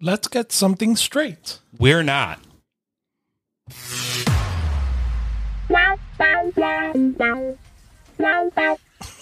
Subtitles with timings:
[0.00, 1.58] let's get something straight.
[1.78, 2.40] We're not.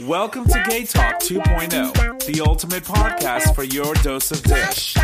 [0.01, 4.97] Welcome to Gay Talk 2.0, the ultimate podcast for your dose of dish.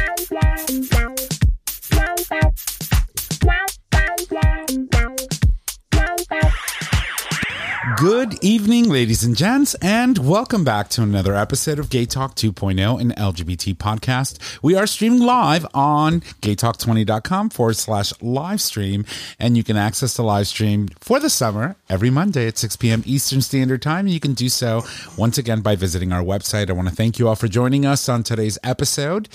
[7.93, 12.98] Good evening, ladies and gents, and welcome back to another episode of Gay Talk 2.0,
[12.98, 14.38] an LGBT podcast.
[14.62, 19.05] We are streaming live on gaytalk20.com forward slash live stream,
[19.39, 23.02] and you can access the live stream for the summer every Monday at 6 p.m.
[23.05, 24.06] Eastern Standard Time.
[24.06, 24.83] You can do so
[25.19, 26.70] once again by visiting our website.
[26.70, 29.28] I want to thank you all for joining us on today's episode.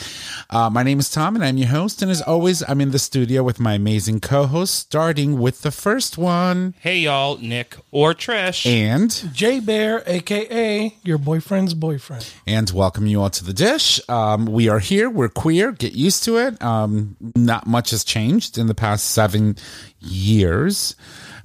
[0.50, 2.02] Uh, my name is Tom, and I'm your host.
[2.02, 5.72] And as always, I'm in the studio with my amazing co host, starting with the
[5.72, 6.74] first one.
[6.80, 8.66] Hey, y'all, Nick or Trish.
[8.66, 12.26] And J Bear, aka your boyfriend's boyfriend.
[12.48, 14.00] and welcome you all to the dish.
[14.10, 15.10] Um, we are here.
[15.10, 15.72] We're queer.
[15.74, 16.62] Get used to it.
[16.64, 19.58] Um, not much has changed in the past seven
[20.00, 20.96] years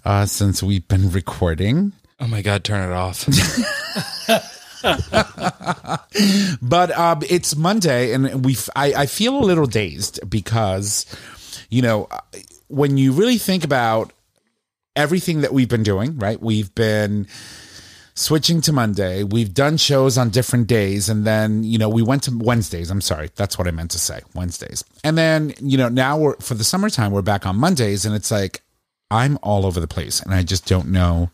[0.05, 1.93] uh, since we've been recording.
[2.21, 3.29] oh my God, turn it off.
[6.61, 8.57] But um, it's Monday, and we.
[8.77, 11.07] I, I feel a little dazed because,
[11.71, 12.09] you know,
[12.69, 14.13] when you really think about
[14.97, 16.41] everything that we've been doing, right?
[16.41, 17.27] We've been
[18.15, 19.25] switching to Monday.
[19.25, 21.09] We've done shows on different days.
[21.09, 22.91] And then, you know, we went to Wednesdays.
[22.91, 23.31] I'm sorry.
[23.35, 24.21] That's what I meant to say.
[24.35, 24.85] Wednesdays.
[25.03, 28.05] And then, you know, now we're for the summertime, we're back on Mondays.
[28.05, 28.63] And it's like,
[29.11, 31.31] I'm all over the place and I just don't know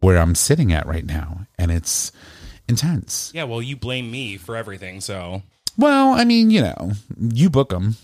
[0.00, 1.46] where I'm sitting at right now.
[1.58, 2.12] And it's
[2.68, 3.32] intense.
[3.34, 5.42] yeah, well, you blame me for everything, so
[5.76, 7.96] Well, I mean, you know, you book them.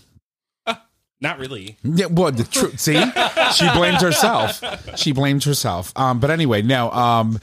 [1.19, 1.77] Not really.
[1.83, 2.79] Yeah, well, the truth.
[2.79, 3.01] See,
[3.53, 4.61] she blames herself.
[4.97, 5.91] She blames herself.
[5.95, 6.91] Um, but anyway, no.
[6.91, 7.39] Um,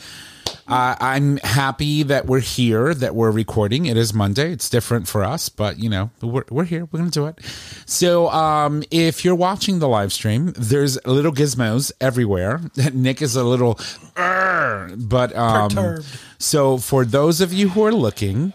[0.66, 3.86] I, I'm happy that we're here, that we're recording.
[3.86, 4.52] It is Monday.
[4.52, 6.88] It's different for us, but you know, we're we're here.
[6.90, 7.38] We're gonna do it.
[7.86, 12.60] So, um, if you're watching the live stream, there's little gizmos everywhere.
[12.92, 13.78] Nick is a little,
[14.14, 16.06] but um, Perturbed.
[16.38, 18.52] so for those of you who are looking,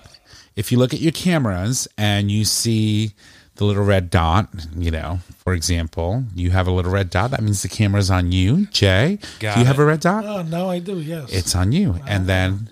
[0.55, 3.13] if you look at your cameras and you see
[3.59, 7.43] the little red dot, you know, for example, you have a little red dot, that
[7.43, 8.67] means the camera's on you.
[8.67, 10.25] Jae, Got do you have a red dot?
[10.25, 11.31] Oh, no, I do, yes.
[11.31, 11.99] It's on you.
[12.07, 12.69] And then,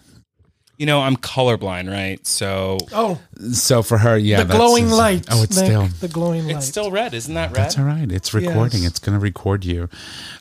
[0.77, 2.25] You know, I'm colorblind, right?
[2.27, 3.19] So oh,
[3.51, 4.37] so for her, yeah.
[4.37, 5.25] the that's- glowing light.
[5.31, 5.87] Oh, it's Nick, still.
[5.87, 6.57] the glowing light.
[6.57, 7.55] it's still red, isn't that red?
[7.55, 8.11] That's all right.
[8.11, 8.83] It's recording.
[8.83, 8.91] Yes.
[8.91, 9.89] It's going to record you.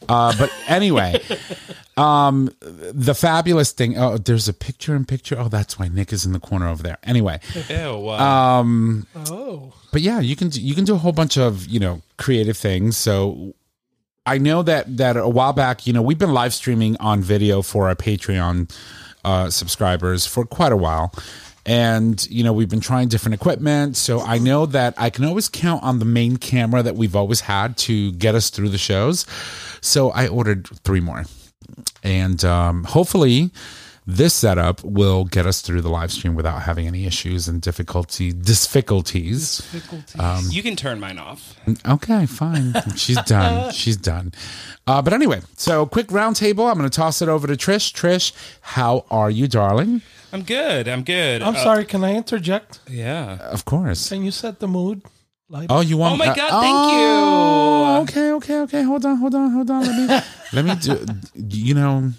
[0.09, 1.23] Uh, but anyway,
[1.97, 3.97] um, the fabulous thing.
[3.97, 5.37] Oh, there's a picture in picture.
[5.39, 6.99] Oh, that's why Nick is in the corner over there.
[7.03, 8.11] Anyway, Ew.
[8.11, 11.67] Uh, um, Oh, but yeah, you can do- you can do a whole bunch of
[11.67, 12.99] you know creative things.
[12.99, 13.55] So
[14.27, 17.63] I know that that a while back, you know, we've been live streaming on video
[17.63, 18.71] for our Patreon
[19.27, 21.13] uh, subscribers for quite a while.
[21.67, 23.97] And, you know, we've been trying different equipment.
[23.97, 27.41] So I know that I can always count on the main camera that we've always
[27.41, 29.27] had to get us through the shows.
[29.81, 31.25] So I ordered three more.
[32.05, 33.51] And um, hopefully,
[34.07, 38.33] this setup will get us through the live stream without having any issues and difficulty
[38.33, 39.59] difficulties.
[39.73, 40.55] difficulties.
[40.55, 41.59] you can turn mine off.
[41.87, 42.73] Okay, fine.
[42.97, 43.73] She's done.
[43.73, 44.33] She's done.
[44.87, 46.71] Uh, but anyway, so quick roundtable.
[46.71, 47.93] I'm going to toss it over to Trish.
[47.93, 50.03] Trish, how are you, darling?
[50.33, 50.87] I'm good.
[50.89, 51.43] I'm good.
[51.43, 52.81] I'm Uh, sorry, can I interject?
[52.89, 53.39] Yeah.
[53.41, 54.09] Of course.
[54.09, 55.03] Can you set the mood?
[55.49, 56.15] Light Oh, you want?
[56.15, 56.61] Oh my uh, God, oh,
[58.05, 58.21] thank you.
[58.21, 58.83] Okay, okay, okay.
[58.83, 59.83] Hold on, hold on, hold on.
[59.83, 61.07] Let me, let me do.
[61.37, 62.13] You know,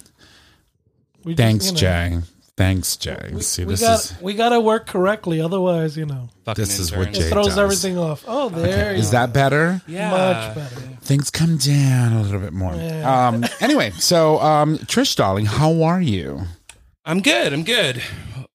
[1.27, 2.23] We just, thanks, you know, Jae.
[2.57, 3.43] Thanks, Jae.
[3.43, 6.79] See, We this got is we got to work correctly, otherwise, you know, Fucking This
[6.79, 7.17] is what interns.
[7.19, 7.57] Jae- it throws does.
[7.59, 8.23] everything off.
[8.27, 9.79] Oh, there you is that better?
[9.85, 10.09] Yeah.
[10.09, 10.81] much better.
[11.01, 12.73] Things come down a little bit more.
[12.73, 13.27] Yeah.
[13.27, 13.45] Um.
[13.61, 16.41] Anyway, so um, Trish, darling, how are you?
[17.05, 17.53] I'm good.
[17.53, 18.01] I'm good.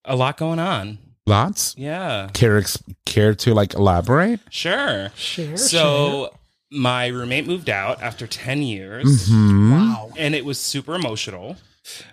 [0.05, 0.99] A lot going on.
[1.27, 1.77] Lots.
[1.79, 2.29] Yeah.
[2.35, 4.41] Care ex- care to like elaborate?
[4.51, 5.11] Sure.
[5.15, 5.57] Sure.
[5.57, 6.35] So
[6.73, 9.71] my roommate moved out after 10 years Mm-hmm.
[9.73, 10.11] wow.
[10.17, 11.57] and it was super emotional.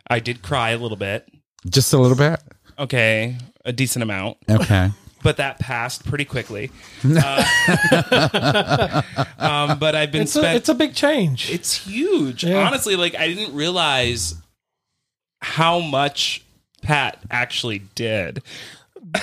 [0.10, 1.28] I did cry a little bit.
[1.68, 2.40] Just a little bit.
[2.78, 3.38] Okay.
[3.66, 4.38] A decent amount.
[4.50, 4.92] Okay.
[5.24, 6.72] but that passed pretty quickly.
[7.04, 7.44] Uh,
[9.38, 11.52] um, but I've been It's a it's a big change.
[11.52, 12.44] it's huge.
[12.44, 12.66] Yeah.
[12.66, 14.36] Honestly, like I didn't realize
[15.42, 16.44] how much
[16.82, 18.42] Pat actually did.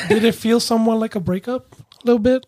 [0.09, 1.75] Did it feel somewhat like a breakup?
[1.75, 2.45] A little bit.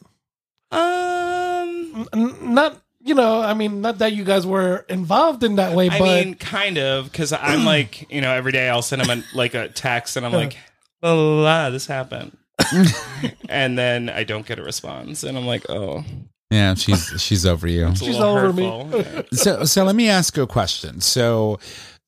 [0.71, 3.41] Um, N- not you know.
[3.41, 6.79] I mean, not that you guys were involved in that way, I but mean, kind
[6.79, 10.17] of, because I'm like, you know, every day I'll send him a, like a text,
[10.17, 10.57] and I'm like,
[11.01, 12.37] blah, blah, blah, this happened,
[13.49, 16.05] and then I don't get a response, and I'm like, oh,
[16.51, 17.89] Yeah, she's she's over you.
[17.89, 18.69] it's a She's little over me.
[18.71, 19.01] hurtful.
[19.01, 19.23] Yeah.
[19.33, 21.01] So so let me ask you a question.
[21.01, 21.59] So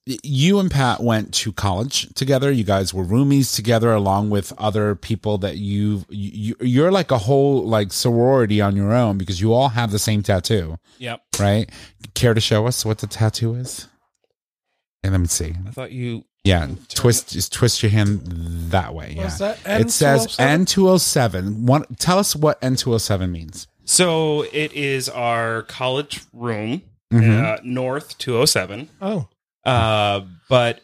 [0.06, 2.50] you and Pat went to college together.
[2.50, 7.18] You guys were roomies together, along with other people that you, you you're like a
[7.18, 11.22] whole like sorority on your own because you all have the same tattoo, Yep.
[11.38, 11.70] right?
[12.14, 13.88] Care to show us what the tattoo is?
[15.02, 15.54] And let me see.
[15.66, 16.24] I thought you.
[16.42, 18.22] Yeah, twist just twist your hand
[18.70, 19.12] that way.
[19.14, 19.58] Yeah, that?
[19.66, 20.40] it says N207?
[20.40, 21.66] N two hundred seven.
[21.66, 23.68] One, tell us what N two hundred seven means.
[23.84, 26.80] So it is our college room,
[27.12, 27.44] Mhm.
[27.44, 28.88] uh, North 207.
[29.02, 29.28] Oh,
[29.70, 30.80] Uh, but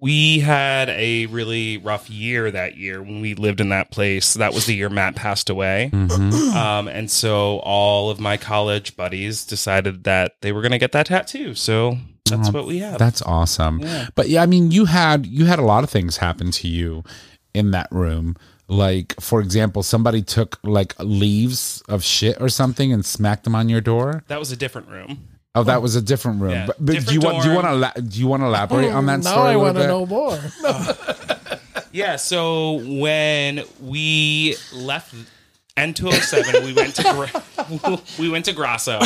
[0.00, 4.34] we had a really rough year that year when we lived in that place.
[4.34, 5.90] That was the year Matt passed away.
[5.92, 6.54] Mhm.
[6.58, 10.92] Um, and so all of my college buddies decided that they were going to get
[10.92, 11.54] that tattoo.
[11.54, 12.98] So that's Oh, what we have.
[12.98, 13.80] That's awesome.
[13.80, 14.08] Yeah.
[14.14, 17.04] But yeah, I mean, you had you had a lot of things happen to you
[17.54, 18.36] in that room.
[18.68, 23.68] Like, for example, somebody took like leaves of shit or something and smacked them on
[23.68, 24.24] your door.
[24.28, 25.26] that was a different room.
[25.54, 26.52] Oh, that was a different room.
[26.52, 28.46] Yeah, but, but do you different want do you want to do you want to
[28.46, 29.48] elaborate on that now story?
[29.48, 30.38] I a want to know more.
[31.90, 32.16] Yeah.
[32.16, 35.14] So when we left
[35.76, 39.00] N207, we went to Gra- we went to Grasso,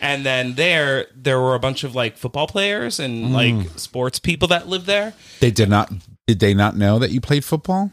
[0.00, 4.48] and then there there were a bunch of like football players and like sports people
[4.48, 5.12] that lived there.
[5.40, 5.92] They did not.
[6.26, 7.90] Did they not know that you played football?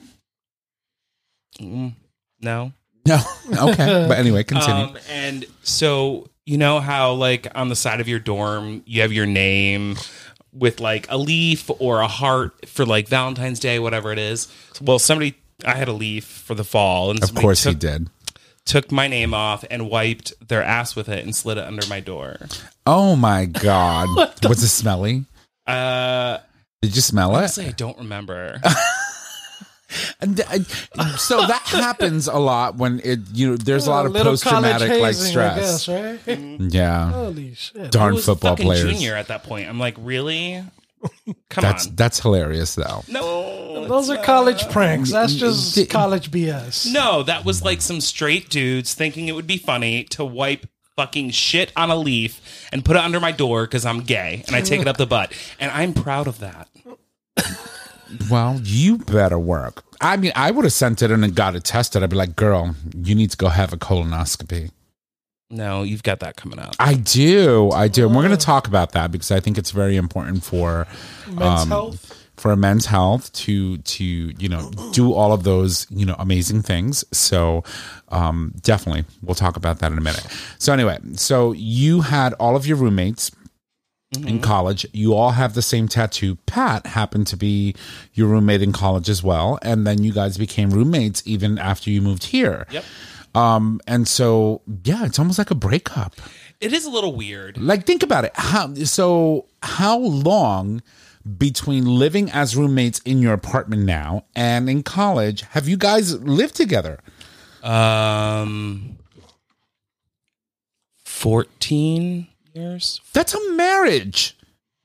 [1.60, 1.94] Mm,
[2.42, 2.72] no.
[3.06, 3.20] No.
[3.54, 4.06] Okay.
[4.08, 4.86] but anyway, continue.
[4.86, 9.12] Um, and so you know how like on the side of your dorm you have
[9.14, 9.96] your name
[10.52, 14.48] with like a leaf or a heart for like Valentine's Day, whatever it is.
[14.82, 15.36] Well, somebody
[15.66, 18.10] I had a leaf for the fall, and of course, he did.
[18.66, 22.00] took my name off and wiped their ass with it and slid it under my
[22.02, 22.38] door.
[22.86, 24.10] Oh my god!
[24.44, 25.26] Was it smelly?
[25.66, 26.40] Uh,
[26.82, 27.38] Did you smell it?
[27.38, 28.60] honestly, I don't remember.
[30.22, 30.66] And, and-
[31.18, 35.02] so that happens a lot when it you know there's a lot of post traumatic
[35.02, 35.88] like stress.
[35.90, 36.60] I guess, right?
[36.74, 37.92] Yeah, Holy shit!
[37.92, 38.84] darn was football players.
[38.84, 39.68] junior at that point.
[39.70, 40.64] I'm like, really?
[41.50, 41.96] Come That's on.
[41.96, 43.04] that's hilarious though.
[43.10, 45.12] No, Those are college uh, pranks.
[45.12, 46.92] That's just Did- college BS.
[46.94, 50.66] No, that was like some straight dudes thinking it would be funny to wipe
[50.96, 54.56] fucking shit on a leaf and put it under my door because I'm gay and
[54.56, 55.34] I take it up the butt.
[55.60, 56.70] And I'm proud of that.
[58.30, 59.84] Well, you better work.
[60.02, 62.04] I mean, I would have sent it in and got it tested.
[62.04, 64.72] I'd be like, "Girl, you need to go have a colonoscopy."
[65.50, 66.76] No, you've got that coming up.
[66.80, 69.70] I do, I do, and we're going to talk about that because I think it's
[69.72, 70.88] very important for
[71.28, 72.28] Men's um, health.
[72.38, 76.64] for a men's health to to you know do all of those you know amazing
[76.64, 77.64] things so
[78.10, 80.26] um definitely we'll talk about that in a minute
[80.58, 83.30] so anyway so you had all of your roommates
[84.28, 84.86] in college.
[84.94, 86.36] You all have the same tattoo.
[86.46, 87.76] Pat happened to be
[88.14, 92.02] your roommate in college as well and then you guys became roommates even after you
[92.02, 92.66] moved here.
[92.72, 92.84] Yep.
[93.36, 96.16] um and so yeah it's almost like a breakup.
[96.62, 97.58] It is a little weird.
[97.58, 98.32] like think about it.
[98.36, 100.82] How so how long
[101.38, 106.56] between living as roommates in your apartment now and in college have you guys lived
[106.56, 107.00] together?
[107.64, 108.98] Um,
[111.06, 113.02] 14 years?
[113.14, 114.36] that's a marriage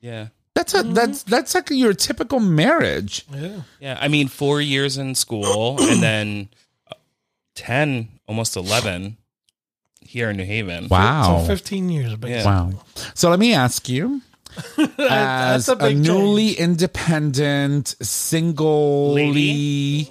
[0.01, 0.29] Yeah.
[0.55, 3.61] that's a that's that's like your typical marriage Yeah.
[3.81, 3.99] Yeah.
[4.01, 6.49] I mean, four years in school and then
[6.91, 6.95] uh,
[7.55, 9.17] 10, almost 11
[10.01, 10.89] here in New Haven.
[10.89, 12.31] wow So 15 years, basically.
[12.33, 12.45] Yeah.
[12.45, 12.73] wow
[13.15, 14.23] so let me ask you
[14.99, 16.59] as a a, newly change.
[16.59, 20.11] independent single Lady?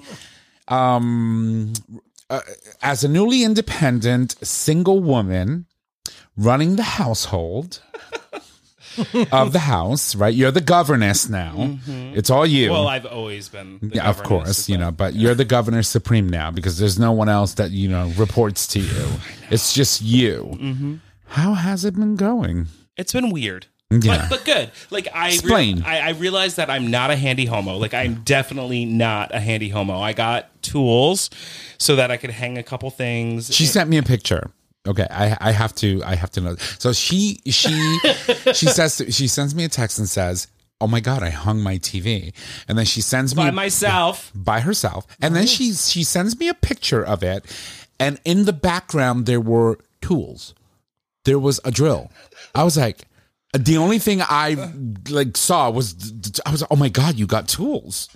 [0.67, 1.73] um
[2.29, 2.39] uh,
[2.81, 5.65] as a newly independent single woman
[6.37, 7.81] running the household
[9.31, 12.73] of the house right you're the governess now it's all you Mm-hmm.
[12.73, 13.77] Well, I've always been.
[13.81, 17.11] the yeah, of course, you know, but you're the governor supreme now because there's no
[17.11, 19.07] one else that you know reports to you.
[19.49, 20.57] It's just you.
[20.59, 20.95] Mm-hmm.
[21.27, 22.67] How has it been going?
[22.97, 23.67] It's been weird.
[23.89, 24.27] Yeah.
[24.29, 24.71] But, but good.
[24.89, 25.83] Like I, Explain.
[25.83, 27.77] I I realize that I'm not a handy homo.
[27.77, 29.99] Like I'm definitely not a handy homo.
[30.01, 31.29] I got tools
[31.77, 33.53] so that I could hang a couple things.
[33.55, 34.51] She sent me a picture.
[34.87, 36.55] Okay, I I have to I have to know.
[36.79, 37.99] So she she
[38.53, 40.47] she says she sends me a text and says,
[40.79, 42.33] "Oh my god, I hung my TV,"
[42.67, 44.31] and then she sends me by myself.
[44.33, 47.45] by herself, and then she she sends me a picture of it,
[47.99, 50.53] and in the background there were tools.
[51.25, 52.09] There was a drill.
[52.55, 53.05] I was like,
[53.53, 54.55] the only thing I
[55.09, 55.95] like saw was
[56.45, 58.07] I was like, oh my god, you got tools,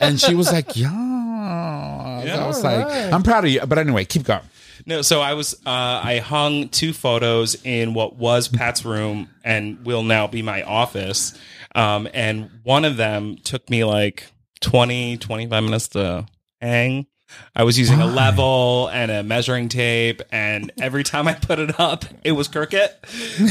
[0.00, 0.92] and she was like, yeah.
[0.92, 4.42] I was like, I'm proud of you, but anyway, keep going.
[4.86, 9.84] No, so I was uh, I hung two photos in what was Pat's room and
[9.84, 11.38] will now be my office.
[11.74, 16.26] Um, and one of them took me like 20, 25 minutes to
[16.60, 17.06] hang.
[17.56, 21.80] I was using a level and a measuring tape, and every time I put it
[21.80, 22.90] up, it was crooked.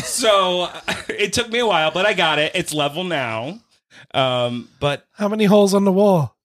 [0.03, 0.69] So
[1.09, 2.51] it took me a while, but I got it.
[2.53, 3.59] It's level now.
[4.13, 6.35] Um, but How many holes on the wall?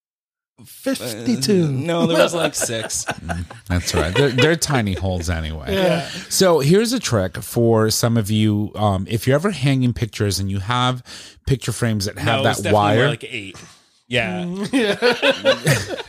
[0.65, 1.71] 52.
[1.71, 3.05] no, there was like six.
[3.69, 4.15] That's right.
[4.15, 5.75] They're, they're tiny holes anyway.
[5.75, 6.09] Yeah.
[6.31, 8.73] So here's a trick for some of you.
[8.75, 11.03] Um, if you're ever hanging pictures and you have
[11.47, 13.57] picture frames that have no, that wire, like eight.
[14.09, 14.47] Yeah.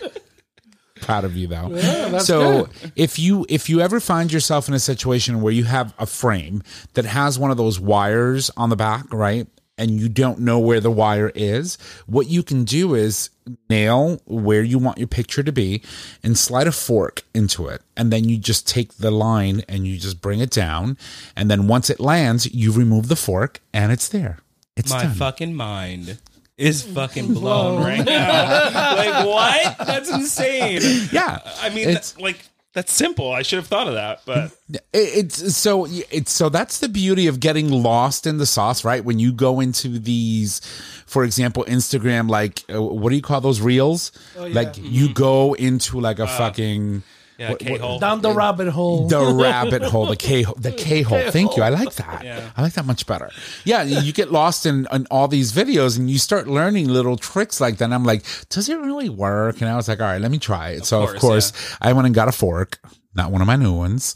[1.01, 1.69] proud of you though.
[1.69, 2.91] that's so good.
[2.95, 6.63] if you if you ever find yourself in a situation where you have a frame
[6.93, 9.47] that has one of those wires on the back, right?
[9.77, 13.29] And you don't know where the wire is, what you can do is
[13.69, 15.83] nail where you want your picture to be
[16.23, 17.81] and slide a fork into it.
[17.95, 20.97] And then you just take the line and you just bring it down.
[21.35, 24.39] And then once it lands, you remove the fork and it's there.
[24.75, 25.13] It's My done.
[25.13, 26.17] fucking mind
[26.57, 28.95] is fucking blown right now.
[28.95, 29.77] like what?
[29.87, 30.81] That's insane.
[31.11, 31.39] yeah.
[31.61, 32.39] I mean, It's- like
[32.77, 33.31] that's simple.
[33.31, 34.51] I should have thought of that, but
[34.93, 39.03] It's so it's so that's the beauty of getting lost in the sauce, right?
[39.03, 40.59] When you go into these,
[41.07, 44.11] for example, Instagram, like uh, what do you call those reels?
[44.37, 47.01] Like you go into like a fucking
[47.37, 47.99] yeah, K-hole.
[47.99, 49.07] Down the rabbit hole.
[49.07, 51.31] the rabbit hole, the K the K hole.
[51.31, 51.63] Thank you.
[51.63, 52.23] I like that.
[52.23, 52.49] Yeah.
[52.57, 53.29] I like that much better.
[53.63, 57.61] Yeah, you get lost in, in all these videos and you start learning little tricks
[57.61, 57.85] like that.
[57.85, 59.61] And I'm like, does it really work?
[59.61, 60.85] And I was like, all right, let me try it.
[60.85, 62.79] so of course, course, I went and got a fork,
[63.13, 64.15] not one of my new ones,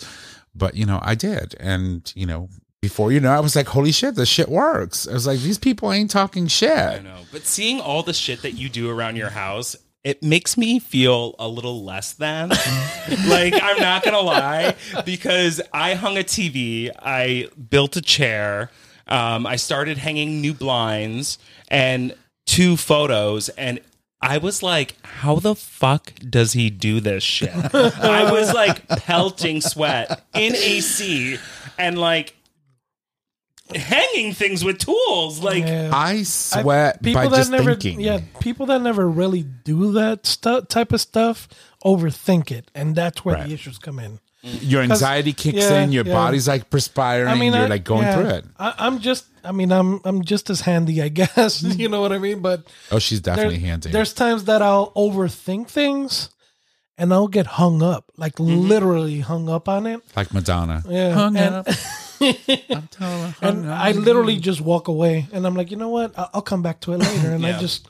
[0.55, 1.55] but you know, I did.
[1.59, 2.49] And you know,
[2.81, 5.07] before you know, I was like, holy shit, this shit works.
[5.07, 6.71] I was like, these people ain't talking shit.
[6.71, 7.19] I know.
[7.31, 11.35] But seeing all the shit that you do around your house, it makes me feel
[11.37, 12.49] a little less than.
[13.27, 18.71] like, I'm not going to lie, because I hung a TV, I built a chair,
[19.07, 22.15] um, I started hanging new blinds and
[22.45, 23.79] two photos, and
[24.21, 27.53] I was like, how the fuck does he do this shit?
[27.73, 31.37] I was like pelting sweat in AC
[31.77, 32.35] and like
[33.75, 35.39] hanging things with tools.
[35.43, 35.91] Like, Yeah.
[35.93, 37.99] I sweat people by that just never thinking.
[38.01, 41.47] yeah people that never really do that stu- type of stuff
[41.85, 43.47] overthink it and that's where Right.
[43.47, 46.13] the issues come in Your anxiety kicks yeah, in, your yeah.
[46.13, 48.45] body's like perspiring, I mean, you're I- like going yeah, through it.
[48.57, 51.71] I, i'm just i mean i'm i'm just as handy i guess hmm.
[51.79, 53.89] you know what i mean but Oh, she's there- definitely handy.
[53.91, 56.29] there's times that i'll overthink things
[56.97, 58.67] and i'll get hung up like mm-hmm.
[58.67, 60.83] literally hung up on it like Madonna.
[60.87, 61.67] yeah Hung and, up.
[62.21, 63.35] I'm totally hung
[63.65, 63.71] and.
[63.71, 64.41] I literally mm.
[64.41, 66.13] just walk away, and I'm like, you know what?
[66.17, 67.59] I'll, I'll come back to it later, and I Yeah.
[67.59, 67.87] just,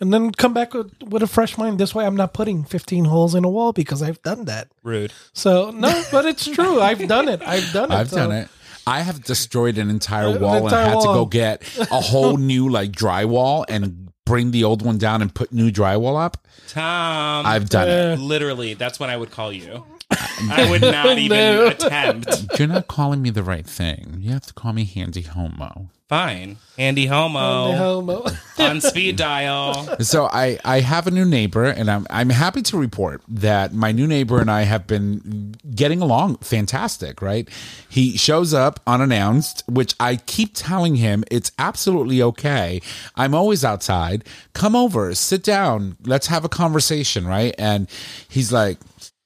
[0.00, 1.78] and then come back with, with a fresh mind.
[1.78, 4.68] This way, I'm not putting 15 holes in a wall because I've done that.
[4.82, 5.12] rude.
[5.32, 6.80] So no, but it's true.
[6.80, 7.42] I've done it.
[7.42, 7.94] I've done it.
[7.94, 8.48] I've So- done it.
[8.88, 11.14] I have destroyed an entire An wall and entire had to wall.
[11.14, 15.52] go get a whole new like drywall and bring the old one down and put
[15.52, 16.36] new drywall up.
[16.68, 17.44] Tom.
[17.46, 18.18] I've done it.
[18.20, 19.84] Literally, that's when I would call you.
[20.10, 21.66] I would not even No.
[21.68, 22.58] attempt.
[22.58, 24.18] You're not calling me the right thing.
[24.20, 25.90] You have to call me handy homo.
[26.08, 26.58] Fine.
[26.78, 28.26] Handy Homo The homo.
[28.60, 29.98] on speed dial.
[30.04, 33.90] So I, I have a new neighbor, and I'm I'm happy to report that my
[33.90, 37.20] new neighbor and I have been getting along fantastic.
[37.20, 37.48] Right?
[37.88, 42.80] He shows up unannounced, which I keep telling him it's absolutely okay.
[43.16, 44.22] I'm always outside.
[44.52, 47.26] Come over, sit down, let's have a conversation.
[47.26, 47.52] Right?
[47.58, 47.88] And
[48.28, 48.78] he's like.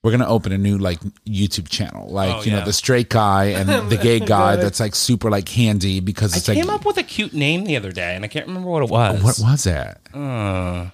[0.02, 3.46] We're gonna open a new like YouTube channel, like Oh, you know the straight guy
[3.46, 6.86] and the gay guy that's like super like handy because I it's like came up
[6.86, 9.22] with a cute name the other day, and I can't remember what it was.
[9.22, 9.98] what was it?
[10.14, 10.88] Uh,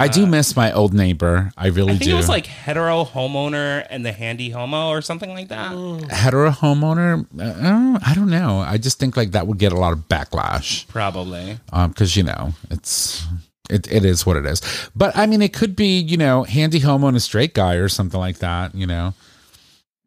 [0.00, 1.50] I do miss my old neighbor.
[1.56, 2.14] I really I think do.
[2.14, 5.72] it was like hetero homeowner and the handy homo or something like that.
[6.10, 7.26] hetero homeowner.
[7.36, 8.58] Uh, I don't know.
[8.60, 11.58] I just think like that would get a lot of backlash Probably.
[11.72, 13.26] because you know it's
[13.70, 14.60] it, it is what it is.
[14.94, 17.88] But I mean, it could be you know handy homo and a straight guy or
[17.88, 18.74] something like that.
[18.74, 19.14] You know.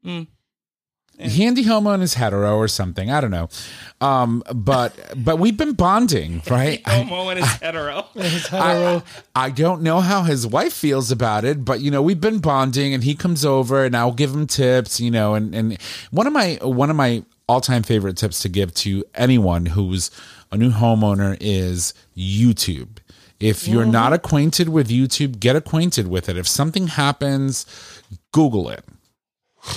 [0.06, 0.28] Mm.
[1.20, 3.12] Handy homo and his hetero or something.
[3.12, 3.50] I don't know,
[4.00, 6.82] um, but but we've been bonding, right?
[6.86, 8.06] I- Homo and his hetero.
[8.16, 9.04] His hetero.
[9.36, 12.40] I, I don't know how his wife feels about it, but you know, we've been
[12.40, 15.78] bonding and he comes over and I'll give him tips, you know, and, and
[16.10, 20.10] one of my one of my all time favorite tips to give to anyone who's
[20.52, 22.98] a new homeowner is YouTube.
[23.42, 26.38] If you're not acquainted with YouTube, get acquainted with it.
[26.38, 27.66] If something happens,
[28.32, 28.86] Google it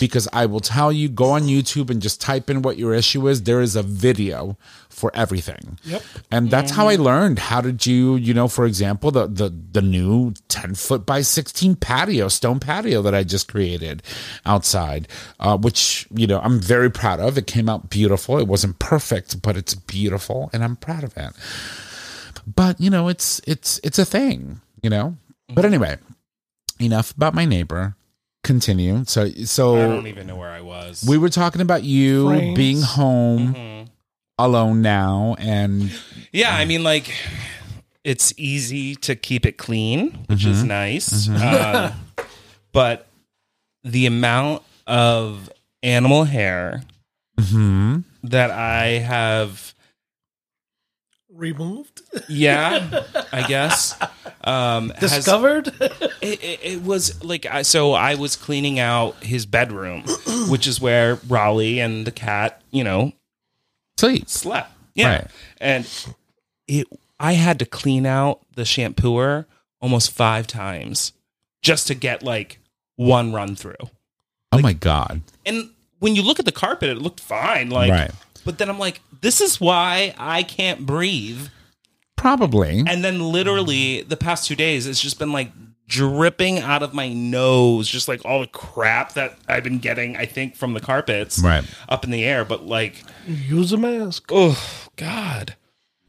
[0.01, 3.29] because I will tell you, go on YouTube and just type in what your issue
[3.29, 3.43] is.
[3.43, 4.57] There is a video
[4.89, 5.79] for everything.
[5.85, 6.03] Yep.
[6.31, 9.83] And that's how I learned how to do, you know, for example, the the the
[9.83, 14.03] new 10 foot by 16 patio, stone patio that I just created
[14.47, 17.37] outside, uh, which, you know, I'm very proud of.
[17.37, 18.39] It came out beautiful.
[18.39, 21.33] It wasn't perfect, but it's beautiful and I'm proud of it.
[22.47, 25.17] But, you know, it's it's it's a thing, you know.
[25.55, 25.99] But anyway,
[26.81, 27.97] enough about my neighbor.
[28.43, 29.05] Continue.
[29.07, 31.05] So, so I don't even know where I was.
[31.09, 32.57] we were talking about you Friends.
[32.57, 33.89] being home Mhm.
[34.39, 35.91] alone now, and
[36.33, 37.11] Yeah, I mean, like,
[38.03, 40.51] it's easy to keep it clean, which Mm-hmm.
[40.51, 41.29] is nice.
[41.29, 41.93] Um,
[42.73, 43.07] but
[43.83, 45.51] the amount of
[45.83, 46.83] animal hair
[47.39, 48.05] Mhm.
[48.25, 49.74] that I have,
[51.37, 54.01] Removed, yeah, I guess,
[54.45, 55.67] um, has, discovered.
[55.81, 60.05] it, it, it was like I, so I was cleaning out his bedroom,
[60.49, 63.13] which is where Raleigh and the cat, you know,
[63.97, 64.29] sleep.
[64.29, 64.71] slept.
[64.95, 65.09] Yeah.
[65.17, 65.27] Right.
[65.61, 66.07] And
[66.69, 66.87] it
[67.19, 69.47] I had to clean out the shampooer
[69.81, 71.13] almost 5 times
[71.63, 72.61] just to get like
[72.97, 73.75] one run through.
[74.53, 75.23] Oh my god!
[75.45, 78.11] And when you look at the carpet it looked fine like Right.
[78.45, 81.49] But then I'm like this is why I can't breathe.
[82.17, 82.83] Probably.
[82.87, 85.51] And then literally the past 2 days it's just been like
[85.87, 90.25] dripping out of my nose just like all the crap that I've been getting I
[90.25, 91.65] think from the carpets Right.
[91.91, 94.31] up in the air but like Use a mask.
[94.33, 95.57] oh god.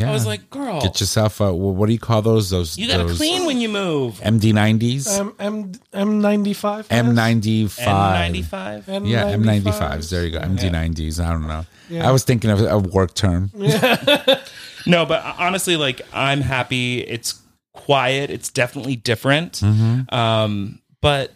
[0.06, 2.50] I was like girl Get yourself a wh- what do you call those?
[2.50, 4.20] Those You gotta those clean when you move.
[4.20, 6.88] MD nineties, M M M ninety five.
[6.92, 8.86] M ninety five.
[8.86, 9.08] N95.
[9.10, 10.10] Yeah, M ninety fives.
[10.10, 10.40] There you go.
[10.40, 11.20] MD nineties.
[11.20, 11.66] I don't know.
[11.90, 12.08] Yeah.
[12.08, 13.52] I was thinking of a work term.
[14.88, 17.00] No, but honestly, like I'm happy.
[17.02, 17.42] It's
[17.74, 18.30] quiet.
[18.30, 19.54] It's definitely different.
[19.54, 20.14] Mm-hmm.
[20.14, 21.32] Um, but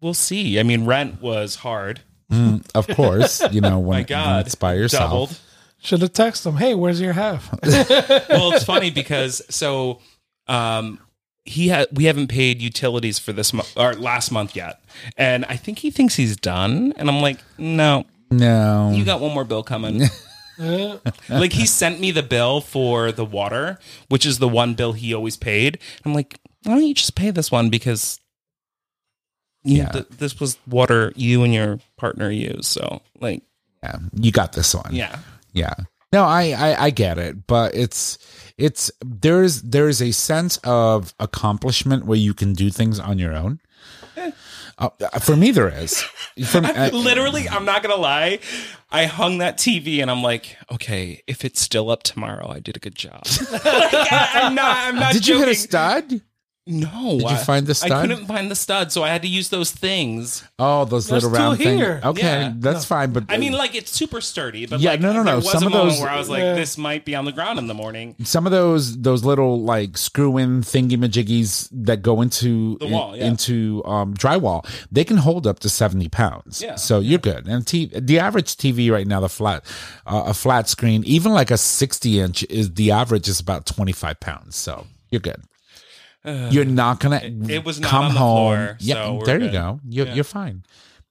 [0.00, 0.60] we'll see.
[0.60, 2.00] I mean, rent was hard.
[2.30, 5.10] Mm, of course, you know when, My when God, it's by yourself.
[5.10, 5.40] doubled.
[5.84, 7.52] Should have texted him, Hey, where's your half?
[7.62, 10.00] well, it's funny because so
[10.48, 10.98] um
[11.44, 14.82] he had we haven't paid utilities for this month or last month yet,
[15.16, 19.32] and I think he thinks he's done, and I'm like, no, No, you got one
[19.34, 20.02] more bill coming.
[21.28, 25.12] Like he sent me the bill for the water, which is the one bill he
[25.12, 25.80] always paid.
[26.04, 28.20] I'm like, why don't you just pay this one because
[29.64, 29.88] you Yeah.
[29.90, 33.42] th- this was water you and your partner use, So like,
[33.82, 34.94] yeah, you got this one.
[34.94, 35.18] yeah,
[35.54, 35.74] Yeah.
[36.12, 38.18] No, I, I I get it, but it's
[38.56, 43.58] it's there's there's a sense of accomplishment where you can do things on your own.
[44.76, 44.88] Uh,
[45.20, 46.02] for me, there is.
[46.46, 48.40] For me, I- literally, I'm not gonna lie.
[48.90, 52.76] I hung that TV and I'm like, okay, if it's still up tomorrow, I did
[52.76, 53.22] a good job.
[53.52, 54.76] like, I, am not.
[54.76, 55.12] I'm not.
[55.12, 56.20] did you hit a stud?
[56.66, 57.18] No.
[57.18, 57.92] Did you I- find the stud?
[57.92, 60.42] I couldn't find the stud, so I had to use those things.
[60.58, 61.78] Oh, those There's little two round things.
[61.78, 62.00] here.
[62.02, 62.52] Okay, Yeah.
[62.56, 63.12] that's fine.
[63.12, 65.24] But I mean, like it's super sturdy, but Yeah, like, no, no, no.
[65.24, 66.54] There was Some a of moment those- where I was like, Yeah.
[66.54, 68.14] this might be on the ground in the morning.
[68.24, 73.14] some of those those little like screw in thingy majiggies that go into The wall,
[73.14, 73.26] yeah.
[73.26, 76.62] into um, drywall, they can hold up to seventy pounds.
[76.62, 76.76] Yeah.
[76.76, 77.46] so you're good.
[77.46, 79.64] And t- the average TV right now, the flat
[80.06, 83.92] uh, a flat screen, even like a sixty inch, is the average is about twenty
[83.92, 84.56] five pounds.
[84.56, 85.42] So you're good.
[86.24, 88.36] You're not gonna it was not come on the home.
[88.36, 89.52] floor, yeah, so we're there you good.
[89.52, 89.80] go.
[89.88, 90.64] You're, you're fine.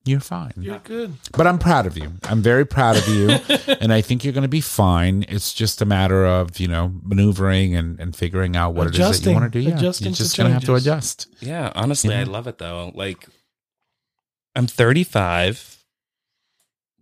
[0.06, 0.52] You're fine.
[0.58, 1.13] you're good.
[1.32, 2.12] But I'm proud of you.
[2.26, 3.30] I'm very proud of you.
[3.80, 5.23] and I think you're going to be fine.
[5.30, 9.21] It's just a matter of, you know, maneuvering and, and figuring out what it is
[9.21, 9.63] that you want to do.
[9.63, 9.78] Yeah.
[9.78, 11.28] Adjusting You're to just going to have to adjust.
[11.39, 12.91] Yeah, honestly, I love it though.
[12.93, 13.26] Like,
[14.58, 15.84] I'm 35,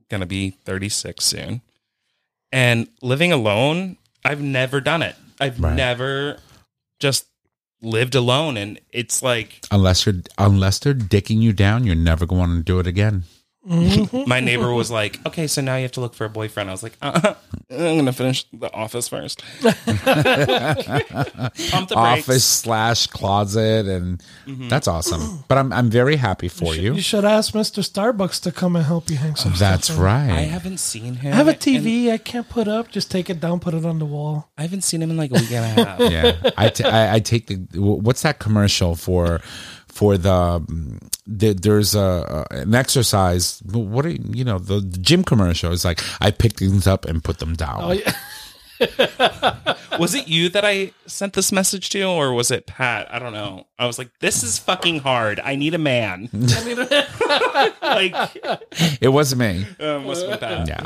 [0.10, 1.62] gonna be 36 soon,
[2.52, 3.98] and living alone.
[4.24, 5.16] I've never done it.
[5.40, 5.74] I've Right.
[5.76, 6.38] never
[7.00, 7.26] just
[7.82, 12.58] lived alone, and it's like Unless you're, unless they're dicking you down, you're never going
[12.58, 13.24] to do it again.
[13.64, 16.74] My neighbor was like, "Okay, so now you have to look for a boyfriend." I
[16.74, 17.36] was like, uh,
[17.70, 19.44] "I'm gonna finish the office first.
[19.62, 19.76] Pump
[21.90, 22.30] the brakes.
[22.30, 23.86] Office slash closet.
[23.88, 24.68] And Mm-hmm.
[24.70, 25.44] that's awesome.
[25.48, 26.96] But I'm, I'm very happy for you.
[26.96, 27.84] You should ask Mr.
[27.88, 30.04] Starbucks to come and help you hang some That's stuff in.
[30.04, 30.30] right.
[30.32, 31.32] I haven't seen him.
[31.34, 32.90] I have a and TV I can't put up.
[32.90, 34.50] Just take it down, put it on the wall.
[34.58, 36.00] I haven't seen him in like a week and a half.
[36.12, 39.40] yeah I, t- I, I take the what's that commercial for
[39.92, 40.64] for the,
[41.28, 45.72] the there's a, a an exercise what are you, you know the, the gym commercial
[45.72, 48.14] is like i pick things up and put them down Oh yeah.
[50.00, 53.08] Was it you that I sent this message to, or was it Pat?
[53.14, 53.68] I don't know.
[53.78, 55.40] I was like, "This is fucking hard.
[55.40, 58.16] I need a man." like,
[59.00, 60.68] it wasn't me uh, must have been Pat.
[60.68, 60.86] yeah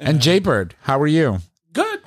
[0.00, 1.38] and jaybird how are you
[1.72, 2.00] Good.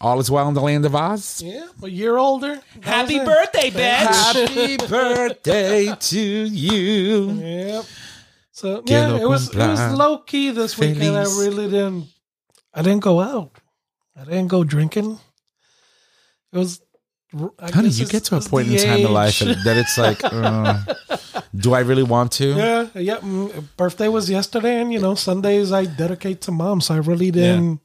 [0.00, 1.66] All is well in the land of oz Yeah.
[1.82, 2.60] A year older.
[2.82, 4.06] Happy How's birthday, bitch!
[4.46, 7.84] happy birthday to you Yep.
[8.52, 11.16] So Que yeah, lo it was it was low key this weekend.
[11.16, 11.38] I feliz.
[11.46, 12.06] really didn't.
[12.74, 13.52] I didn't go out.
[14.16, 15.18] I didn't go drinking.
[16.52, 16.80] It was.
[17.58, 19.42] I honey guess you it's- get to a it's point in the time in life
[19.42, 19.48] age.
[19.48, 20.80] that that it's like uh,
[21.54, 23.18] do i really want to Yeah, yeah.
[23.18, 27.30] mm, Birthday was yesterday, and you know Sundays I dedicate to mom, so I really
[27.30, 27.80] didn't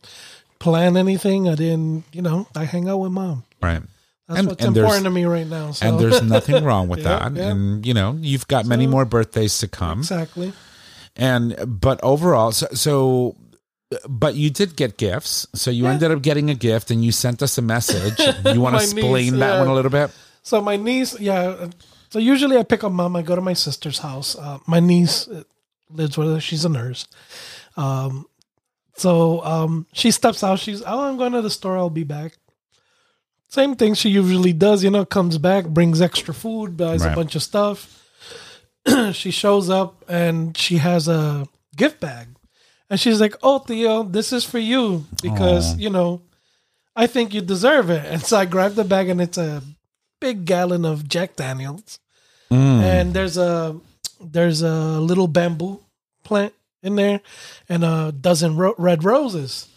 [0.64, 1.48] plan anything.
[1.50, 3.44] I didn't, you know, I hang out with mom.
[3.62, 3.82] right
[4.28, 5.72] That's And- what's and important to me right now.
[5.72, 5.86] So.
[5.86, 7.36] And there's nothing wrong with Yeah, that.
[7.36, 7.50] yeah.
[7.52, 10.00] And you know, you've got many So- more birthdays to come.
[10.00, 10.54] exactly.
[11.16, 13.36] And but overall, so, so
[14.10, 15.46] but you did get gifts.
[15.54, 18.18] So you ended up getting a gift, and you sent us a message.
[18.54, 19.60] You want to niece, explain that yeah.
[19.60, 20.10] one a little bit?
[20.42, 21.70] So my niece, yeah.
[22.10, 23.16] So usually I pick up mom.
[23.16, 24.36] I go to my sister's house.
[24.36, 25.44] Uh, my niece uh,
[25.92, 26.40] lives with her.
[26.42, 27.06] She's a nurse.
[27.78, 28.26] Um,
[28.96, 30.60] so um, she steps out.
[30.60, 31.78] She's, oh, I'm going to the store.
[31.78, 32.34] I'll be back.
[33.50, 34.84] Same thing she usually does.
[34.84, 37.12] You know, comes back, brings extra food, buys Right.
[37.12, 38.00] a bunch of stuff.
[39.14, 42.28] she shows up and she has a gift bag,
[42.90, 46.22] and she's like, "Oh, Theo, this is for you because you know."
[46.96, 48.06] I think you deserve it.
[48.06, 49.64] And so I grabbed the bag and it's a
[50.22, 51.98] big gallon of Jack Daniels.
[52.52, 53.76] And there's a
[54.22, 55.80] there's a little bamboo
[56.24, 56.54] plant
[56.84, 57.22] in there
[57.70, 59.68] and a dozen ro- red roses.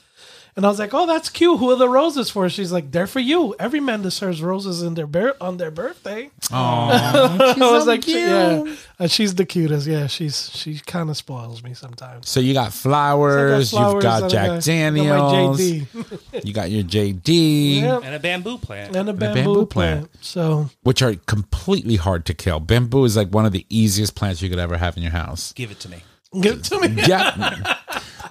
[0.59, 1.59] And I was like, "Oh, that's cute.
[1.59, 3.55] Who are the roses for?" She's like, "They're for you.
[3.59, 8.64] Every man deserves roses in their bir- on their birthday." Oh, I was like, "Yeah."
[8.99, 9.87] And she's the cutest.
[9.87, 12.31] Yeah, she's she kind of spoils me sometimes.
[12.31, 13.75] So you got flowers.
[13.75, 15.59] I got you've got and I Jack got- Daniels.
[15.59, 16.42] got my JD.
[16.47, 18.03] You got your JD, Yep.
[18.05, 18.97] And a bamboo plant.
[18.97, 20.11] And a bamboo, bamboo plant.
[20.11, 20.25] plant.
[20.25, 22.61] So which are completely hard to kill.
[22.61, 25.53] Bamboo is like one of the easiest plants you could ever have in your house.
[25.53, 25.99] Give it to me.
[26.40, 27.03] Give it to me.
[27.07, 27.77] Yeah.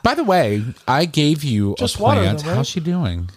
[0.03, 2.39] By the way, I gave you Just a water plant.
[2.39, 2.55] them, right?
[2.57, 3.29] How's she doing?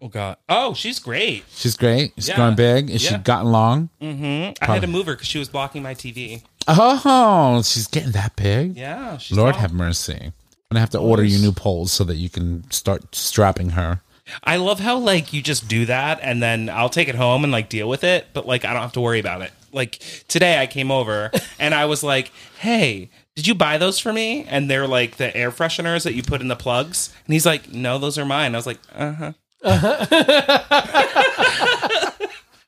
[0.00, 0.36] Oh God.
[0.48, 1.44] Oh, she's great.
[1.54, 2.12] She's great.
[2.16, 2.36] She's Yeah.
[2.36, 2.90] growing big.
[2.90, 3.18] Is she Yeah.
[3.18, 3.88] gotten long?
[4.02, 4.52] Mm-hmm.
[4.62, 6.42] I had to move her because she was blocking my TV.
[6.66, 8.76] Oh, she's getting that big.
[8.76, 9.18] Yeah.
[9.18, 9.60] She's Lord tall.
[9.62, 10.14] have mercy.
[10.20, 10.32] I'm
[10.70, 14.00] gonna have to order you new poles so that you can start strapping her.
[14.42, 17.52] I love how like you just do that and then I'll take it home and
[17.52, 19.52] like deal with it, but like I don't have to worry about it.
[19.72, 24.12] Like today I came over and I was like, "Hey, did you buy those for
[24.12, 27.12] me?" And they're like the air fresheners that you put in the plugs.
[27.26, 29.32] And he's like, "No, those are mine." I was like, "Uh-huh."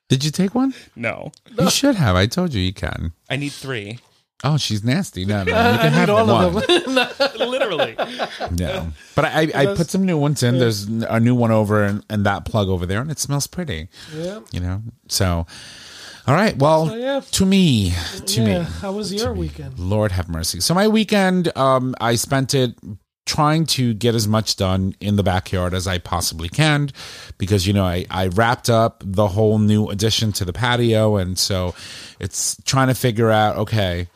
[0.09, 0.73] Did you take one?
[0.95, 1.33] No.
[1.59, 2.15] You should have.
[2.15, 3.13] I told you you can.
[3.29, 3.99] I need 3.
[4.45, 5.25] Oh, she's nasty.
[5.25, 6.45] No, no, you can have all one.
[6.45, 7.41] of them.
[7.51, 7.97] Literally.
[8.53, 10.59] No, but I, I put some new ones in.
[10.59, 13.89] There's a new one over and, and that plug over there, and it smells pretty.
[14.15, 14.41] yeah.
[14.53, 14.83] You know.
[15.09, 15.47] So,
[16.27, 16.57] all right.
[16.57, 17.21] Well, So, yeah.
[17.21, 17.93] to me,
[18.27, 18.59] to yeah.
[18.61, 19.79] me, How was your weekend?
[19.79, 20.61] Lord have mercy.
[20.61, 22.75] So my weekend, um, I spent it
[23.27, 26.91] trying to get as much done in the backyard as I possibly can
[27.39, 31.37] because you know I, I wrapped up the whole new addition to the patio and
[31.37, 31.75] so
[32.21, 34.07] it's trying to figure out okay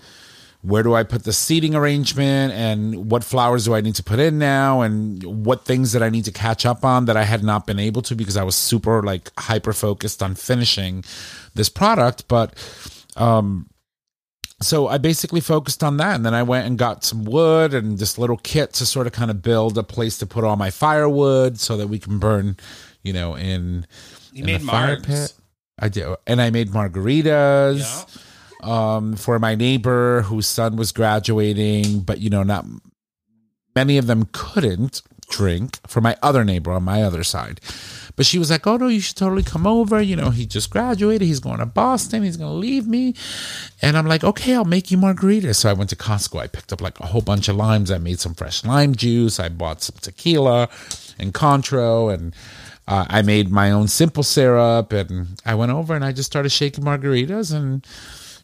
[0.63, 4.19] where do I put the seating arrangement and what flowers do I need to put
[4.19, 7.43] in now and what things that I need to catch up on that I had
[7.43, 11.03] not been able to because I was super like hyper focused on finishing
[11.55, 12.29] this product.
[12.29, 12.55] But
[13.17, 13.67] um
[14.63, 17.99] so I basically focused on that, and then I went and got some wood and
[17.99, 20.69] this little kit to sort of kind of build a place to put all my
[20.69, 22.59] firewood so that we can burn,
[23.03, 23.87] you know, in,
[24.33, 25.33] You in made the fire pit.
[25.79, 28.05] I did, and I made margaritas
[28.63, 32.65] um, for my neighbor whose son was graduating, but you know, not
[33.75, 37.61] many of them couldn't drink for my other neighbor on my other side.
[38.17, 40.03] But she was like, "Oh no, you should totally come over.
[40.03, 41.27] You know, he just graduated.
[41.27, 42.23] He's going to Boston.
[42.23, 43.15] He's going to leave me."
[43.81, 46.41] And I'm like, "Okay, I'll make you margaritas." So I went to Costco.
[46.41, 47.91] I picked up like a whole bunch of limes.
[47.91, 49.41] I made some fresh lime juice.
[49.41, 50.69] I bought some tequila
[51.19, 52.35] and Cointreau, and
[52.87, 54.93] uh, I made my own simple syrup.
[54.93, 57.87] And I went over and I just started shaking margaritas, and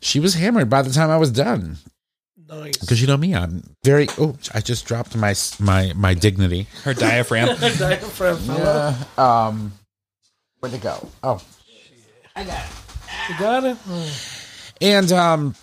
[0.01, 1.79] she was hammered by the time I was done.
[2.49, 2.77] Nice.
[2.77, 4.07] Because you know me, I'm very.
[4.19, 6.69] Oh, I just dropped my my my dignity.
[6.85, 7.49] Her diaphragm.
[7.57, 8.97] Her Diaphragm fella.
[9.19, 9.73] Um,
[10.61, 11.09] where'd it go?
[11.25, 11.43] Oh,
[12.37, 12.71] I got it.
[13.31, 13.77] You got it?
[13.89, 14.17] Oh.
[14.81, 15.55] and um,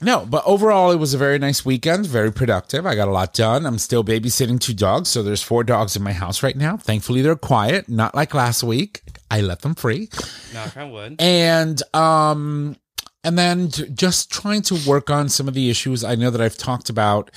[0.00, 2.06] no, but overall, it was a very nice weekend.
[2.06, 2.86] Very productive.
[2.86, 3.66] I got a lot done.
[3.66, 6.78] I'm still babysitting two dogs, so there's four dogs in my house right now.
[6.78, 7.90] Thankfully, they're quiet.
[7.90, 9.02] Not like last week.
[9.30, 10.08] I let them free.
[10.54, 11.16] Knock on wood.
[11.18, 12.76] and um
[13.22, 16.56] and then just trying to work on some of the issues i know that i've
[16.56, 17.30] talked about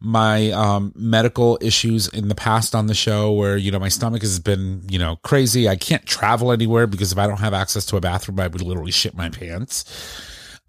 [0.00, 4.22] my um medical issues in the past on the show where you know my stomach
[4.22, 7.86] has been you know crazy i can't travel anywhere because if i don't have access
[7.86, 9.84] to a bathroom i would literally shit my pants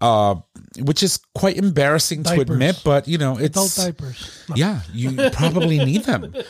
[0.00, 0.34] uh
[0.80, 4.44] which is quite embarrassing to admit but you know Adult it's diapers.
[4.54, 6.34] yeah, you probably need them.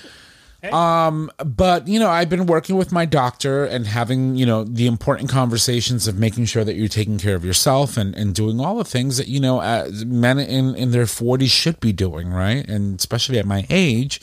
[0.73, 4.87] Um, but you know, I've been working with my doctor and having, you know, the
[4.87, 8.77] important conversations of making sure that you're taking care of yourself and, and doing all
[8.77, 12.67] the things that, you know, uh, men in, in their forties should be doing, right?
[12.69, 14.21] And especially at my age.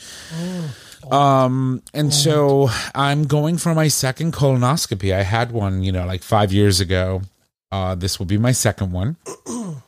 [1.10, 5.12] Um, and so I'm going for my second colonoscopy.
[5.12, 7.22] I had one, you know, like five years ago.
[7.70, 9.16] Uh, this will be my second one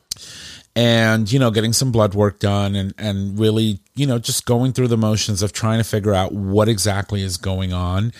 [0.75, 4.73] and you know getting some blood work done and and really you know just going
[4.73, 8.11] through the motions of trying to figure out what exactly is going on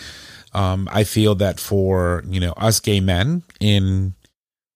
[0.54, 4.14] Um, I feel that for you know us gay men in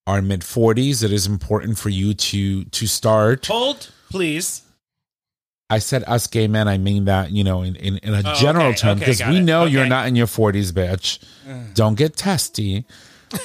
[0.07, 3.47] our mid forties, it is important for you to to start.
[3.47, 4.63] Hold, please.
[5.71, 6.67] I said us gay men.
[6.69, 9.31] I mean that you know in in, in a Oh, general okay, term because got
[9.31, 11.19] we it, know you're not in your forties, bitch.
[11.75, 12.85] Don't get testy.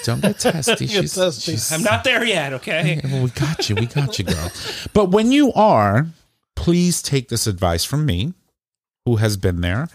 [0.03, 0.87] Don't get testy.
[0.87, 1.51] She's, testy.
[1.53, 2.95] she's- I'm not there yet, okay?
[3.03, 3.75] Yeah, well, we got you.
[3.75, 4.51] We got you, girl.
[4.93, 6.07] But when you are,
[6.55, 8.33] please take this advice from me,
[9.05, 9.87] who has been there.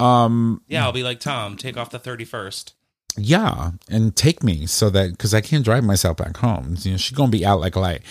[0.00, 2.72] Um, Yeah, I'll be like Tom, take off the 31st.
[3.16, 6.76] yeah, and take me so that because I can't drive myself back home.
[6.80, 8.02] You know, she's gonna be out like a light.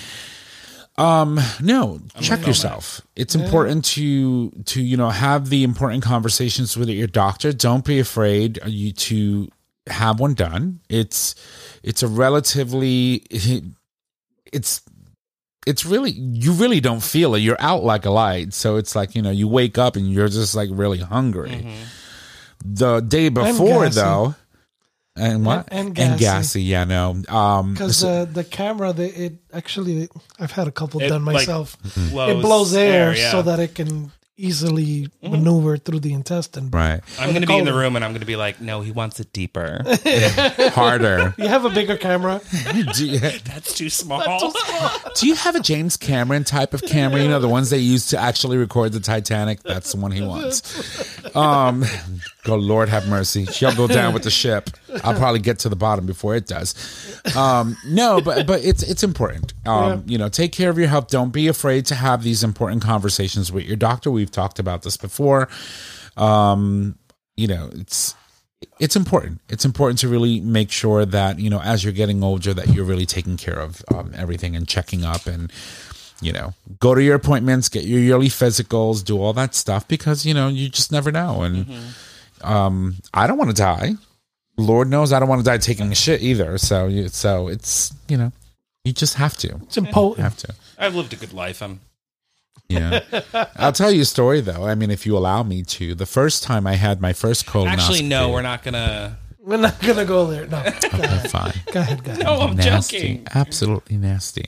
[0.98, 3.02] Um, no, check yourself.
[3.16, 7.52] It's important to to you know have the important conversations with your doctor.
[7.52, 9.50] Don't be afraid uh, you to
[9.88, 10.80] have one done.
[10.90, 11.36] It's
[11.84, 13.24] it's a relatively
[14.52, 14.82] it's
[15.66, 17.40] it's really you really don't feel it.
[17.40, 20.28] You're out like a light, so it's like you know you wake up and you're
[20.30, 21.66] just like really hungry.
[22.66, 24.36] The day before, though,
[25.18, 26.20] and what And- and and gassy.
[26.20, 30.08] gassy, yeah, no, um, Because so- uh, the camera, they, it actually,
[30.40, 31.76] I've had a couple It, done like, myself.
[32.12, 33.32] Blows it blows air yeah.
[33.32, 34.12] so that it can
[34.44, 36.70] easily maneuver through the intestine.
[36.70, 38.82] right I'm going to be in the room and I'm going to be like, no,
[38.82, 39.82] he wants it deeper.
[40.74, 41.34] harder.
[41.44, 42.42] You have a bigger camera.
[42.94, 44.54] do, you, That's too small.
[45.16, 47.22] do you have a James Cameron type of camera?
[47.22, 49.62] You know the ones they use to actually record the Titanic.
[49.64, 51.36] That's the one he wants.
[51.36, 51.84] Um,
[52.44, 53.46] go Lord have mercy.
[53.46, 54.70] She'll go down with the ship.
[55.04, 56.76] I'll probably get to the bottom before it does.
[57.36, 59.54] Um, no, but but it's it's important.
[59.66, 61.08] Um, You know, take care of your health.
[61.10, 64.12] Don't be afraid to have these important conversations with your doctor.
[64.12, 65.48] We've talked about this before.
[66.18, 66.98] Um,
[67.36, 68.16] you know, it's
[68.80, 69.42] it's important.
[69.50, 72.86] It's important to really make sure that you know as you're getting older that you're
[72.86, 75.52] really taking care of um, everything and checking up and
[76.22, 80.26] you know go to your appointments, get your yearly physicals, do all that stuff because
[80.26, 81.42] you know you just never know.
[81.42, 81.66] And
[82.44, 83.94] um, I don't want to die.
[84.58, 86.58] Lord knows I don't want to die taking a shit either.
[86.58, 88.32] So you, so it's you know
[88.84, 90.24] you just have to It's important.
[90.24, 90.54] have to.
[90.78, 91.62] I've lived a good life.
[91.64, 91.80] I'm
[92.70, 93.00] Yeah.
[93.56, 94.66] I'll tell you a story though.
[94.66, 95.96] I mean, if you allow me to.
[95.96, 97.68] The first time I had my first colonoscopy.
[97.74, 99.18] actually no, we're not gonna.
[99.46, 100.48] We're not going to go there.
[100.48, 100.64] No.
[100.64, 101.30] Go ahead.
[101.30, 101.54] Fine.
[101.74, 102.24] Go ahead, go ahead.
[102.24, 103.28] No, I'm nasty, joking.
[103.36, 104.46] absolutely nasty.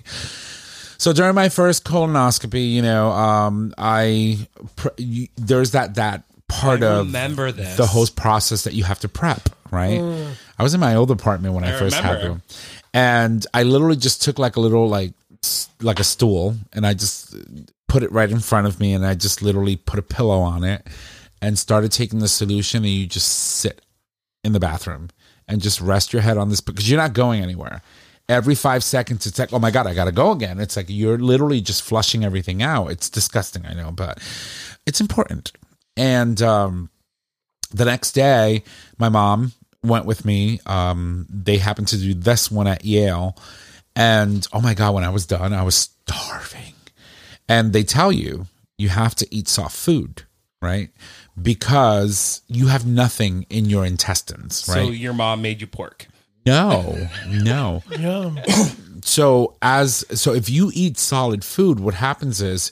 [0.97, 6.84] So during my first colonoscopy, you know, um, I pr- you, there's that that part
[6.84, 7.77] I of remember this.
[7.77, 9.99] the whole process that you have to prep, right?
[9.99, 10.34] Mm.
[10.58, 12.41] I was in my old apartment when I, I first had them,
[12.93, 15.13] and I literally just took like a little like
[15.81, 17.36] like a stool, and I just
[17.88, 20.63] put it right in front of me, and I just literally put a pillow on
[20.63, 20.86] it,
[21.41, 23.81] and started taking the solution, and you just sit
[24.43, 25.10] in the bathroom
[25.47, 27.81] and just rest your head on this because you're not going anywhere.
[28.27, 30.60] Every five seconds, it's like, oh my God, I got to go again.
[30.60, 32.88] It's like you're literally just flushing everything out.
[32.88, 34.17] It's disgusting, I know, but
[34.88, 35.51] it's important.
[35.97, 36.89] And um,
[37.71, 38.63] the next day,
[38.97, 39.53] my mom
[39.84, 40.60] went with me.
[40.65, 43.38] Um, they happened to do this one at Yale.
[43.95, 46.73] And oh my God, when I was done, I was starving.
[47.47, 50.23] And they tell you, you have to eat soft food,
[50.62, 50.89] right?
[51.41, 54.86] Because you have nothing in your intestines, right?
[54.86, 56.08] So your mom made you pork.
[56.45, 57.84] no, no.
[57.97, 58.39] Yum.
[59.03, 62.71] So as so if you eat solid food, what happens is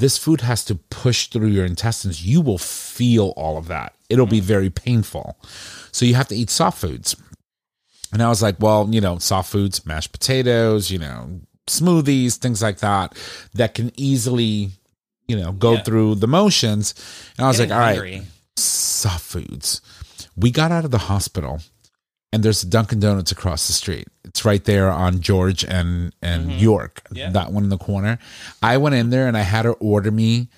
[0.00, 2.26] this food has to push through your intestines.
[2.26, 3.94] You will feel all of that.
[4.08, 4.44] It'll be mm.
[4.44, 5.36] very painful.
[5.92, 7.14] So you have to eat soft foods.
[8.12, 12.60] And I was like, well, you know, soft foods, mashed potatoes, you know, smoothies, things
[12.62, 13.16] like that,
[13.54, 14.70] that can easily,
[15.28, 15.82] you know, go Yeah.
[15.82, 16.94] through the motions.
[17.36, 18.22] And I was Getting like, all right, hungry.
[18.56, 19.80] soft foods.
[20.36, 21.60] We got out of the hospital
[22.32, 24.06] and there's a Dunkin' Donuts across the street.
[24.24, 27.30] It's right there on George and and York, Yeah.
[27.30, 28.18] that one in the corner.
[28.62, 30.48] I went in there and I had her order me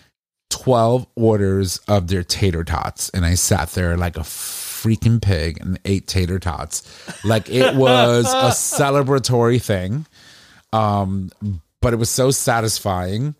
[0.50, 5.78] 12 orders of their tater tots and I sat there like a freaking pig and
[5.86, 6.82] ate tater tots.
[7.24, 10.06] Like it was a celebratory thing.
[10.72, 11.30] Um
[11.80, 13.34] but it was so satisfying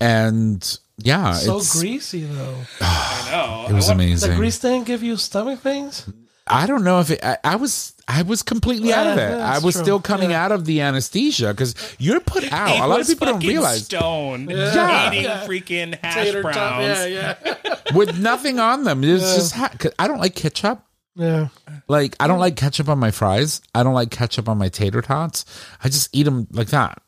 [0.00, 2.54] and yeah, So it's greasy, though.
[2.80, 3.66] I know.
[3.70, 6.06] it was I want- The grease didn't give you stomach pains?
[6.46, 9.30] I don't know if it, I, I was I was completely out of it.
[9.32, 9.82] I was true.
[9.84, 10.44] still coming Yeah.
[10.44, 12.68] out of the anesthesia because you're put out.
[12.70, 15.12] He a lot of people don't realize stoned, Yeah.
[15.12, 16.56] eating freaking hash Tater browns.
[16.56, 16.80] top.
[16.80, 17.76] Yeah, yeah.
[17.94, 19.04] with nothing on them.
[19.04, 20.82] It's just ha- 'cause I don't like ketchup.
[21.14, 21.48] Yeah.
[21.88, 23.60] Like I don't like ketchup on my fries.
[23.74, 25.44] I don't like ketchup on my tater tots.
[25.82, 27.00] I just eat them like that.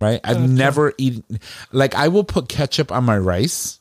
[0.00, 0.20] Right?
[0.24, 0.46] I've Okay.
[0.46, 1.24] never eaten
[1.72, 3.80] like I will put ketchup on my rice,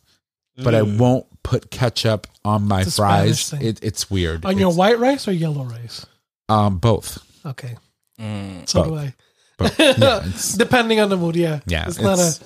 [0.56, 0.98] but I mm.
[0.98, 3.54] won't put ketchup on my It's fries.
[3.54, 4.46] It, it's weird.
[4.46, 6.06] On your white rice or yellow rice?
[6.50, 7.18] um both.
[7.46, 7.76] Okay.
[8.20, 8.68] Mm.
[8.70, 8.90] So Both.
[8.90, 9.14] do I.
[9.98, 10.26] Yeah,
[10.58, 11.60] Depending on the mood, yeah.
[11.68, 12.40] Yeah, It's, not a.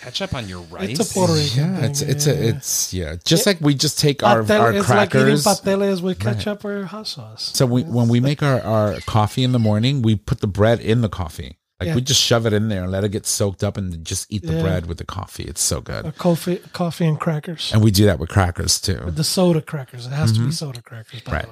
[0.00, 0.98] Ketchup on your rice.
[0.98, 1.90] It's a Puerto Rican Yeah, thing.
[1.90, 2.32] it's it's yeah.
[2.32, 3.16] a it's yeah.
[3.24, 6.84] Just like we just take our Patel our is like eating pateles with ketchup or
[6.86, 7.52] hot sauce.
[7.54, 10.80] so we, when we make our, our coffee in the morning, we put the bread
[10.80, 11.56] in the coffee.
[11.82, 11.94] Like Yeah.
[11.96, 14.42] we just shove it in there and let it get soaked up, and just eat
[14.46, 14.62] the Yeah.
[14.62, 15.42] bread with the coffee.
[15.42, 16.06] It's so good.
[16.06, 17.72] Or coffee, coffee and crackers.
[17.72, 19.02] And we do that with crackers too.
[19.06, 20.06] The soda crackers.
[20.06, 20.50] It has to be mm-hmm.
[20.52, 21.48] soda crackers, by Right.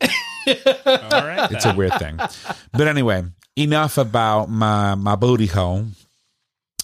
[0.00, 1.02] the way.
[1.12, 1.50] All right.
[1.52, 2.16] It's a weird thing.
[2.72, 3.24] But anyway,
[3.56, 5.86] enough about my my booty hole.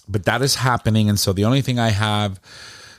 [0.07, 2.39] But that is happening, and so the only thing I have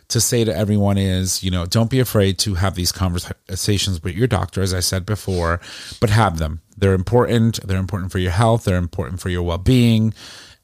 [0.08, 4.14] to say to everyone is, you know, don't be afraid to have these conversations with
[4.14, 5.60] your doctor, as I said before,
[6.00, 6.60] but have them.
[6.76, 7.60] They're important.
[7.66, 8.64] They're important for your health.
[8.64, 10.12] They're important for your well being,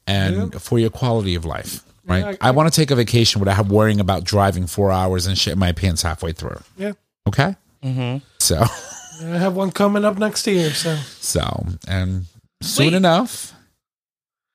[0.07, 1.83] and for your quality of life.
[2.05, 2.19] Right.
[2.19, 5.37] Yeah, I, I- want to take a vacation without worrying about driving four hours and
[5.37, 6.59] shit my pants halfway through.
[6.77, 6.93] Yeah.
[7.27, 7.55] Okay.
[7.83, 8.17] Mm-hmm.
[8.39, 8.63] So.
[9.23, 10.71] I have one coming up next year.
[10.71, 12.25] So So, and
[12.63, 12.93] soon Wait.
[12.95, 13.53] enough,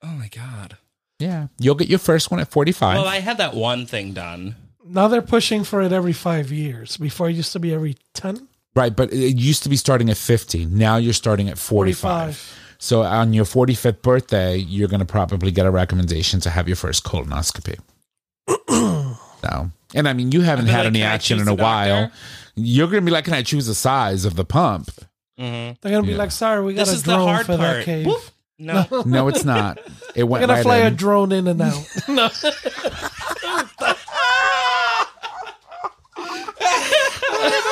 [0.02, 0.76] Oh my god.
[1.20, 2.96] yeah, you'll get your first one at 45.
[2.98, 4.56] Well, I had that one thing done.
[4.88, 6.96] Now they're pushing for it every five years.
[6.96, 10.16] Before it used to be every 10, right, but it used to be starting at
[10.16, 10.66] 50.
[10.66, 12.00] Now you're starting at 45.
[12.36, 12.58] 45.
[12.78, 16.76] So on your 45th birthday, you're going to probably get a recommendation to have your
[16.76, 17.78] first colonoscopy.
[18.68, 22.02] so, and I mean, you haven't had like, any action in a the while.
[22.02, 22.16] doctor?"
[22.54, 24.88] You're going to be like, can I choose the size of the pump?
[25.38, 25.74] Mm-hmm.
[25.80, 26.18] They're going to be Yeah.
[26.18, 27.84] like, sorry, we got This a is the drone hard for that part.
[27.84, 28.06] cave.
[28.06, 28.22] Whoop.
[28.58, 28.86] No.
[29.04, 29.78] No, it's not.
[30.14, 30.40] It went.
[30.40, 31.84] We're went going to right fly a drone in and out.
[32.08, 32.30] no.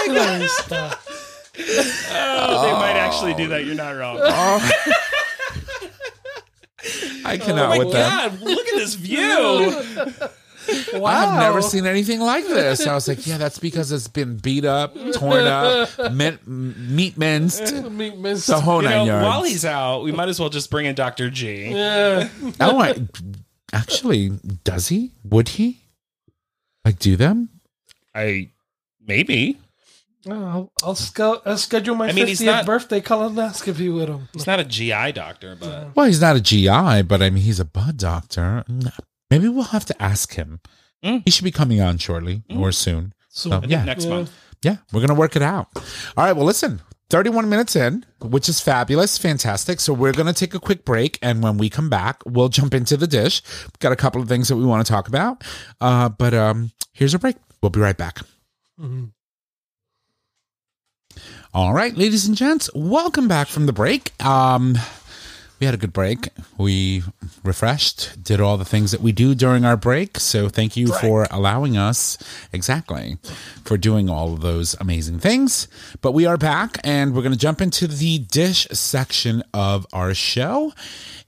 [0.48, 1.00] Stop.
[1.56, 3.64] Oh, they might actually do oh, that.
[3.64, 4.18] You're not wrong.
[7.26, 8.30] I cannot Oh my with that.
[8.32, 8.40] god!
[8.42, 9.82] Look at this view.
[10.94, 11.10] Wow.
[11.34, 12.86] I've never seen anything like this.
[12.86, 17.74] I was like, yeah, that's because it's been beat up, torn up, mint, meat minced,
[17.90, 18.46] Meat mist.
[18.46, 19.26] the whole You nine know, yards.
[19.26, 21.66] while he's out, we might as well just bring in Doctor G.
[21.70, 22.30] Yeah.
[22.60, 22.94] oh, I,
[23.74, 24.30] actually,
[24.64, 25.12] does he?
[25.24, 25.82] Would he?
[26.82, 27.50] Like, do them?
[28.14, 28.48] I
[29.06, 29.63] maybe Oh,
[30.30, 34.28] I'll, I'll, sco- I'll schedule my I mean, he's 50th not- birthday colonoscopy with him.
[34.32, 37.60] he's not a GI doctor, but Well, he's not a GI, but I mean, he's
[37.60, 38.64] a bud doctor.
[39.30, 40.60] Maybe we'll have to ask him.
[41.04, 41.22] Mm.
[41.24, 43.12] He should be coming on shortly or soon.
[43.28, 43.84] So, So, I think yeah.
[43.84, 44.10] next Yeah.
[44.10, 44.32] month.
[44.62, 45.68] Yeah, we're going to work it out.
[46.16, 49.78] All right, well, listen, 31 minutes in, which is fabulous, fantastic.
[49.80, 51.18] So we're going to take a quick break.
[51.20, 53.42] And when we come back, we'll jump into the dish.
[53.64, 55.44] We've Got a couple of things that we want to talk about.
[55.82, 57.36] Uh, but um, here's a break.
[57.60, 58.20] We'll be right back.
[61.54, 64.10] All right, ladies and gents, welcome back from the break.
[64.24, 64.76] Um,
[65.60, 66.30] we had a good break.
[66.58, 67.04] We
[67.44, 70.18] refreshed, did all the things that we do during our break.
[70.18, 72.18] So thank you for allowing us,
[72.52, 73.18] exactly,
[73.64, 75.68] for doing all of those amazing things.
[76.00, 80.12] But we are back and we're going to jump into the dish section of our
[80.12, 80.72] show.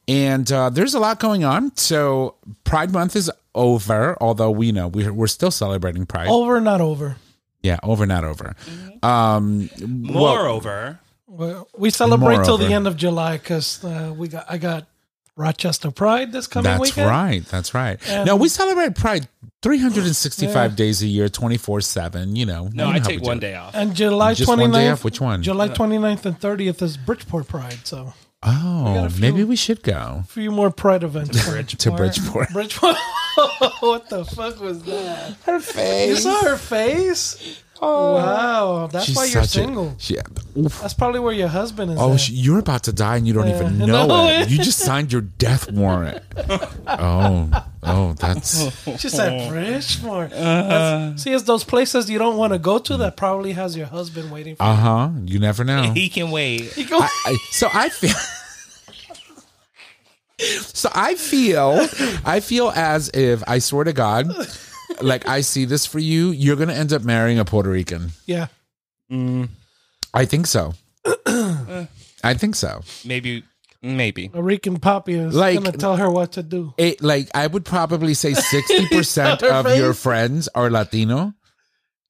[0.09, 1.77] And uh, there's a lot going on.
[1.77, 2.35] So
[2.65, 6.27] Pride Month is over, although we know we're, we're still celebrating Pride.
[6.27, 7.17] over, not over.
[7.66, 8.55] Yeah, over, not over.
[9.02, 12.74] Um, Moreover, Well, we celebrate till the Moreover.
[12.76, 14.87] end of July because uh, we got I got
[15.37, 17.09] Rochester Pride this coming That's weekend.
[17.11, 17.44] right.
[17.46, 17.98] That's right.
[18.09, 19.29] And- no, we celebrate Pride
[19.62, 22.37] 365 days a year, 24 7.
[22.37, 23.40] You know, no, you know I how take we one it.
[23.40, 23.74] day off.
[23.74, 25.05] And July Just one day off?
[25.05, 25.42] Which one?
[25.42, 27.79] July 29th and 30th is Bridgeport Pride.
[27.85, 28.14] So
[28.47, 31.31] Oh, got few- maybe we should go a few more Pride events.
[31.45, 32.51] to Bridgeport.
[32.53, 32.97] Bridgeport.
[33.81, 35.37] what the fuck was that?
[35.45, 36.23] Her You face.
[36.23, 37.63] saw her face?
[37.83, 39.95] Oh wow, that's why you're such a- single.
[39.99, 40.17] she-
[40.57, 41.99] That's probably where your husband is.
[42.01, 42.21] Oh, at.
[42.21, 44.29] she, you're about to die and you don't even know No.
[44.31, 44.49] it.
[44.49, 46.23] You just signed your death warrant.
[46.87, 47.51] Oh,
[47.83, 50.31] oh, that's She said Bridgeport.
[50.31, 53.87] That's- See, it's those places you don't want to go to that probably has your
[53.87, 54.71] husband waiting for you.
[54.71, 55.11] uh huh.
[55.27, 55.93] You never know.
[55.93, 56.75] He can wait.
[56.79, 56.89] you.
[56.89, 58.15] Go- I, I, so I feel.
[60.38, 61.87] So I feel,
[62.25, 64.29] I feel as if I swear to God,
[65.01, 68.11] like I see this for you, you're gonna end up marrying a Puerto Rican.
[68.27, 68.49] yeah.
[70.14, 70.75] I think so.
[71.27, 72.83] I think so.
[73.05, 73.44] Maybe,
[73.83, 74.31] maybe.
[74.35, 76.75] A Rican Poppy is Like- going to tell her what to do.
[76.77, 81.35] It like I would probably say sixty percent Her of your friends are Latino,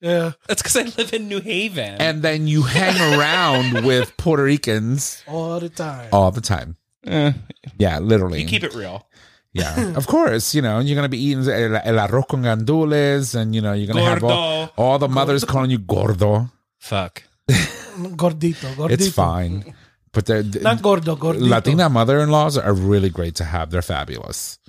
[0.01, 0.31] Yeah.
[0.47, 1.95] That's because I live in New Haven.
[2.01, 6.09] and then you hang around with Puerto Ricans All the time.
[6.11, 6.77] all the time.
[7.07, 7.33] Eh,
[7.77, 8.41] Yeah, literally.
[8.41, 9.05] you keep it real.
[9.53, 10.53] Yeah, of course.
[10.53, 13.87] You know, you're gonna be eating el, el arroz con gandules, and you know you're
[13.87, 14.29] gonna have all,
[14.67, 14.73] Gordo.
[14.77, 16.49] all the mothers calling you gordo.
[16.79, 17.23] Fuck.
[17.47, 18.67] Gordito.
[18.75, 18.91] Gordito.
[18.91, 19.73] It's fine,
[20.11, 21.15] but they're, Not gordo.
[21.15, 21.49] Gordito.
[21.49, 23.71] Latina mother-in-laws are really great to have.
[23.71, 24.59] They're fabulous.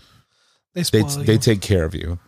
[0.74, 1.38] They They spoil they you.
[1.38, 2.18] take care of you.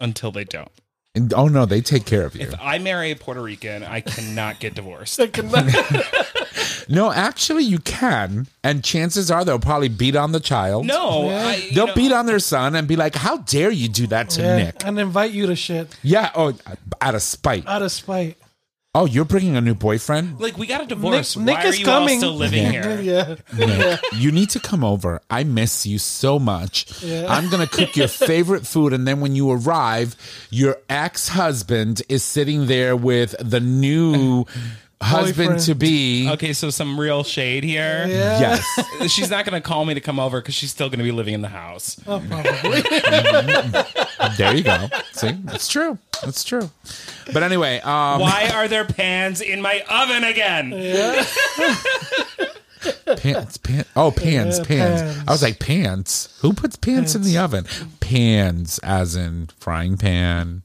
[0.00, 0.70] Until they don't.
[1.14, 2.42] And, oh no, they take care of you.
[2.42, 5.18] If I marry a Puerto Rican, I cannot get divorced.
[5.18, 5.66] They cannot-
[6.88, 10.84] No, actually, you can, and chances are they'll probably beat on the child.
[10.86, 11.46] No, Yeah.
[11.46, 14.30] I, They'll know, beat on their son and be like, "How dare you do that
[14.30, 16.30] to Yeah, Nick?" and invite you to shit Yeah.
[16.34, 16.52] Oh,
[17.00, 17.66] out of spite.
[17.66, 18.36] out of spite.
[18.94, 20.38] Oh, you're bringing a new boyfriend.
[20.38, 21.34] Like we got a divorce.
[21.34, 22.14] Nick- Nick Why are is you coming.
[22.16, 23.00] all still living here?
[23.00, 23.36] yeah.
[23.56, 25.22] Nick, you need to come over.
[25.30, 27.02] I miss you so much.
[27.02, 27.24] Yeah.
[27.26, 30.14] I'm gonna cook your favorite food, and then when you arrive,
[30.50, 34.44] your ex husband is sitting there with the new
[35.02, 36.28] husband to be.
[36.30, 38.06] Okay, so some real shade here.
[38.08, 38.40] Yeah.
[38.40, 39.10] Yes.
[39.12, 41.12] She's not going to call me to come over because she's still going to be
[41.12, 42.00] living in the house.
[42.06, 42.82] Oh, probably.
[44.36, 44.86] There you go.
[45.12, 45.98] See, it's true.
[46.24, 46.70] That's true.
[47.32, 50.70] But anyway, um, Why are there pans in my oven again?
[53.16, 53.88] pants, pants.
[53.96, 55.02] Oh, pans, Yeah, pans.
[55.02, 55.24] pans.
[55.28, 56.38] I was like, pants.
[56.40, 57.66] Who puts pants, in the oven?
[58.00, 60.62] Pans, as in frying pan,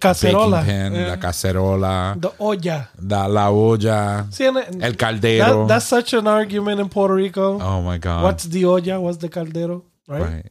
[0.00, 0.64] the baking cacerola.
[0.64, 1.06] pan, Yeah.
[1.06, 1.16] la eh.
[1.16, 2.88] cacerola, The olla.
[3.00, 5.38] la, la olla, See, and el caldero.
[5.66, 7.60] that, that's such an argument in Puerto Rico.
[7.60, 8.22] oh my god!
[8.24, 9.00] What's the olla?
[9.00, 9.82] What's the caldero?
[10.06, 10.22] Right?
[10.22, 10.46] right?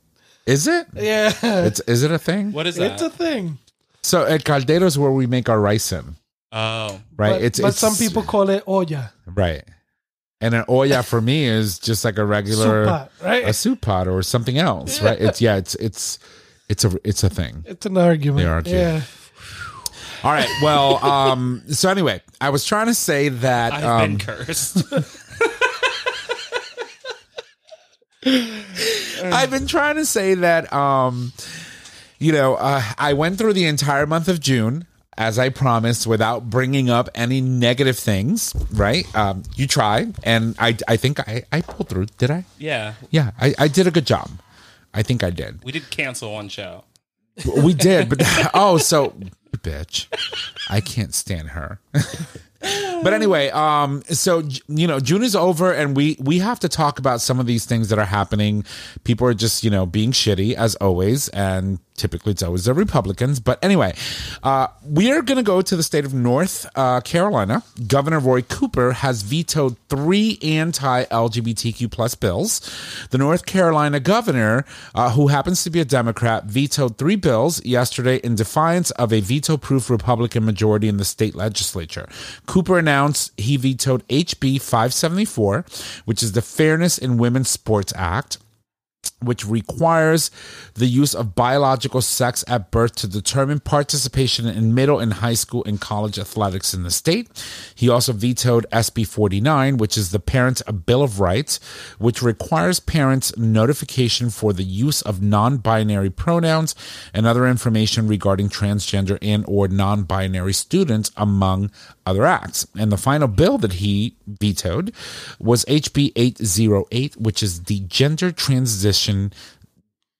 [0.46, 0.88] Is it?
[0.96, 1.32] Yeah.
[1.68, 2.52] It's is it a thing?
[2.52, 2.94] What is that?
[2.94, 3.58] It's a thing.
[4.02, 6.16] So el caldero is where we make our rice in,
[6.52, 7.34] oh, right?
[7.34, 9.14] But, it's but it's some people call it olla.
[9.26, 9.64] right,
[10.42, 13.48] and an olla for me is just like a regular Soup pot, right?
[13.48, 15.18] a soup pot or something else, right?
[15.22, 16.20] It's yeah, it's it's
[16.68, 17.64] it's a it's a thing.
[17.66, 18.44] It's an argument.
[18.44, 18.76] They argue.
[18.76, 19.02] Yeah.
[20.24, 20.50] All right.
[20.62, 24.84] Well, um, so anyway, I was trying to say that I've um, been cursed.
[28.26, 31.34] I've been trying to say that um,
[32.20, 36.50] you know, uh, I went through the entire month of June as I promised without
[36.50, 39.06] bringing up any negative things, right?
[39.16, 42.06] Um, you tried, and I I think I I pulled through.
[42.18, 42.46] Did I?
[42.58, 44.32] yeah, Yeah, I, I did a good job.
[44.94, 45.64] I think I did.
[45.64, 46.86] we did cancel one show.
[47.58, 48.22] We did, but
[48.54, 49.14] oh, so
[49.58, 50.08] bitch,
[50.70, 51.80] I can't stand her.
[53.04, 57.00] but anyway, um, so you know, June is over, and we we have to talk
[57.00, 58.66] about some of these things that are happening.
[59.04, 63.40] People are just you know being shitty as always, and typically it's always the Republicans.
[63.40, 63.96] But anyway,
[64.42, 67.64] uh, we are going to go to the state of North uh, Carolina.
[67.88, 72.62] Governor Roy Cooper has vetoed three anti-LGBTQ plus bills.
[73.12, 74.66] The North Carolina governor,
[74.96, 79.22] uh, who happens to be a Democrat, vetoed three bills yesterday in defiance of a
[79.22, 82.08] veto-proof Republican majority in the state legislature.
[82.46, 85.66] Cooper announced he vetoed HB 574,
[86.06, 88.38] which is the Fairness in Women's Sports Act
[89.22, 90.32] which requires
[90.76, 95.64] the use of biological sex at birth to determine participation in middle and high school
[95.66, 97.30] and college athletics in the state.
[97.76, 101.60] He also vetoed SB 49, which is the Parents' Bill of Rights,
[101.98, 106.76] which requires parents notification for the use of non-binary pronouns
[107.14, 111.72] and other information regarding transgender and or non-binary students among
[112.06, 112.68] other acts.
[112.78, 114.94] And the final bill that he vetoed
[115.40, 118.93] was HB 808, which is the Gender Transition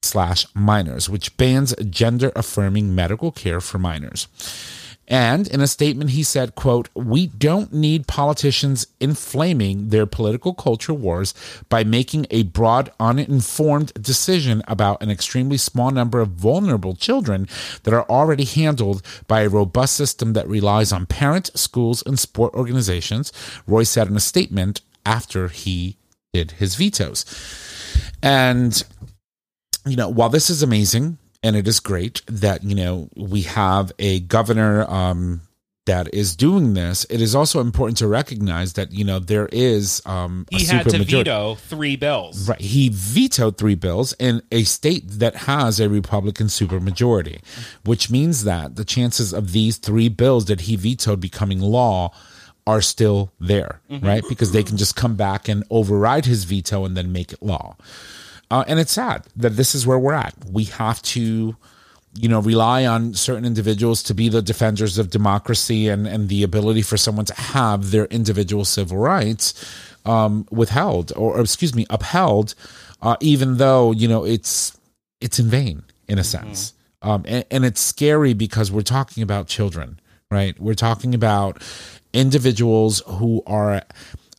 [0.02, 4.28] slash minors, which bans gender affirming medical care for minors.
[5.08, 10.94] And in a statement, he said, quote, we don't need politicians inflaming their political culture
[10.94, 11.34] wars
[11.68, 17.50] by making a broad, uninformed decision about an extremely small number of vulnerable children
[17.84, 22.54] that are already handled by a robust system that relies on parents, schools, and sport
[22.54, 23.34] organizations,
[23.68, 25.98] Roy said in a statement after he
[26.34, 27.26] did his vetoes.
[28.22, 28.84] And
[29.86, 33.92] you know, while this is amazing and it is great that, you know, we have
[34.00, 35.42] a governor um,
[35.86, 40.02] that is doing this, it is also important to recognize that, you know, there is
[40.06, 41.12] um, He had to supermajority.
[41.12, 42.48] veto three bills.
[42.48, 42.62] Right.
[42.62, 47.42] He vetoed three bills in a state that has a Republican supermajority,
[47.84, 52.14] which means that the chances of these three bills that he vetoed becoming law
[52.66, 54.24] are still there, right?
[54.30, 57.76] Because they can just come back and override his veto and then make it law.
[58.50, 60.34] Uh, and it's sad that this is where we're at.
[60.50, 61.56] We have to,
[62.16, 66.44] you know, rely on certain individuals to be the defenders of democracy and, and the
[66.44, 69.54] ability for someone to have their individual civil rights
[70.06, 72.56] um, withheld or, or, excuse me, upheld,
[73.02, 74.78] uh, even though, you know, it's
[75.20, 76.74] it's in vain in a sense.
[77.02, 80.00] Um, and, and it's scary because we're talking about children,
[80.30, 80.58] right?
[80.60, 81.62] We're talking about
[82.14, 83.82] individuals who are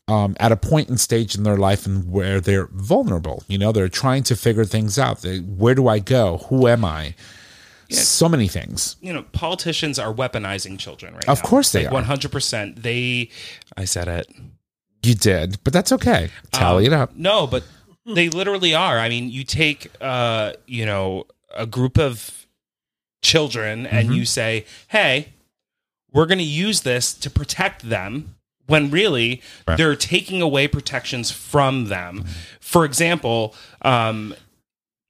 [0.09, 3.43] um, at a point and stage in their life and where they're vulnerable.
[3.49, 5.23] You know, they're trying to figure things out.
[5.23, 6.39] They, where do I go?
[6.49, 7.15] Who am I?
[7.91, 8.97] So many things.
[9.01, 11.49] You know, politicians are weaponizing children right Of now.
[11.49, 11.95] course they like are.
[11.95, 12.83] One hundred percent.
[12.83, 13.31] They.
[13.77, 14.27] I said it.
[15.05, 16.31] You did, but that's okay.
[16.51, 17.15] Tally it up.
[17.15, 17.63] No, but
[18.07, 18.99] they literally are.
[18.99, 22.47] I mean, you take uh, you know, a group of
[23.23, 24.17] children and Mm-hmm.
[24.19, 25.29] you say, "Hey,
[26.15, 28.37] we're going to use this to protect them
[28.67, 29.77] when really Right.
[29.77, 32.25] they're taking away protections from them.
[32.61, 34.35] For example, um,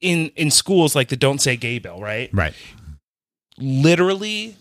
[0.00, 2.28] in in schools like the Don't Say Gay bill, right?
[2.32, 2.54] Right.
[3.56, 4.56] literally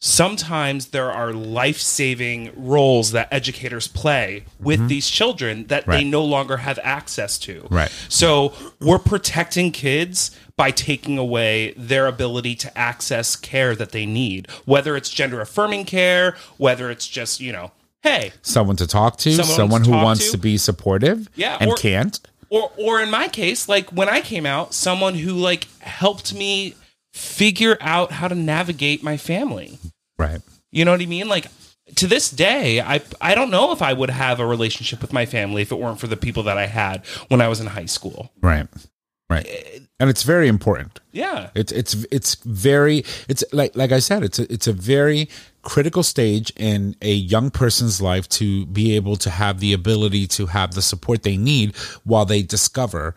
[0.00, 6.10] sometimes there are life-saving roles that educators play with these children that they Mm-hmm.
[6.10, 7.66] No longer have access to.
[7.70, 7.90] Right.
[8.08, 14.48] So we're protecting kids by taking away their ability to access care that they need,
[14.64, 17.72] whether it's gender affirming care, whether it's just, you know,
[18.02, 20.30] hey, Someone to talk to, Someone someone, to who wants to.
[20.32, 22.20] to be supportive Yeah, and or- can't.
[22.48, 26.74] or or in my case like when i came out someone who like helped me
[27.12, 29.78] figure out how to navigate my family
[30.18, 30.40] Right.
[30.70, 31.46] you know what i mean like
[31.96, 35.24] to this day i i don't know if i would have a relationship with my
[35.26, 37.86] family if it weren't for the people that i had when i was in high
[37.86, 38.66] school Right.
[39.30, 39.44] Right.
[39.46, 41.00] Eh, and it's very important.
[41.12, 45.28] yeah It's it's it's very it's like like I said it's a, it's a very
[45.60, 50.46] critical stage in a young person's life to be able to have the ability to
[50.46, 53.14] have the support they need while they discover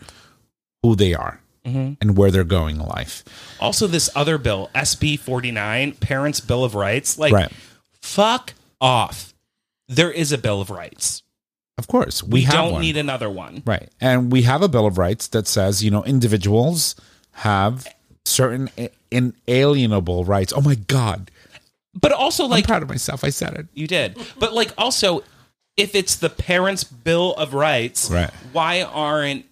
[0.83, 1.93] who they are Mm-hmm.
[2.01, 3.23] and where they're going in life.
[3.59, 7.51] also this other bill sb 49 parents bill of rights like Right.
[8.01, 9.33] fuck off
[9.87, 11.21] there is a bill of rights
[11.77, 12.81] Of course, we, we, have don't one.
[12.81, 16.03] need another one right, and we have a bill of rights that says you know
[16.03, 16.95] individuals
[17.33, 17.85] have
[18.25, 18.69] certain
[19.11, 20.53] inalienable rights.
[20.55, 21.31] Oh my god,
[21.93, 23.23] but also I'm like proud of myself.
[23.23, 23.67] I said it.
[23.73, 24.17] You did.
[24.39, 25.23] But like also
[25.77, 28.29] if it's the parents' bill of rights, Right.
[28.51, 29.45] why aren't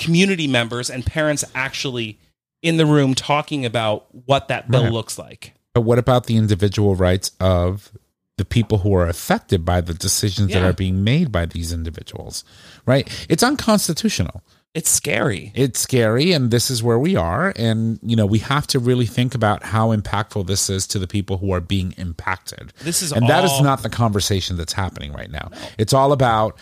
[0.00, 2.18] community members and parents actually
[2.62, 4.92] in the room talking about what that bill Right.
[4.92, 5.54] looks like?
[5.74, 7.92] But what about the individual rights of
[8.36, 12.42] the people who are affected by the decisions that are being made by these individuals?
[12.86, 13.08] Right?
[13.28, 14.42] It's unconstitutional.
[14.72, 15.50] It's scary.
[15.56, 17.52] It's scary, and this is where we are.
[17.56, 21.08] And, you know, we have to really think about how impactful this is to the
[21.08, 22.72] people who are being impacted.
[22.82, 25.50] This is and that is not the conversation that's happening right now.
[25.76, 26.56] It's all about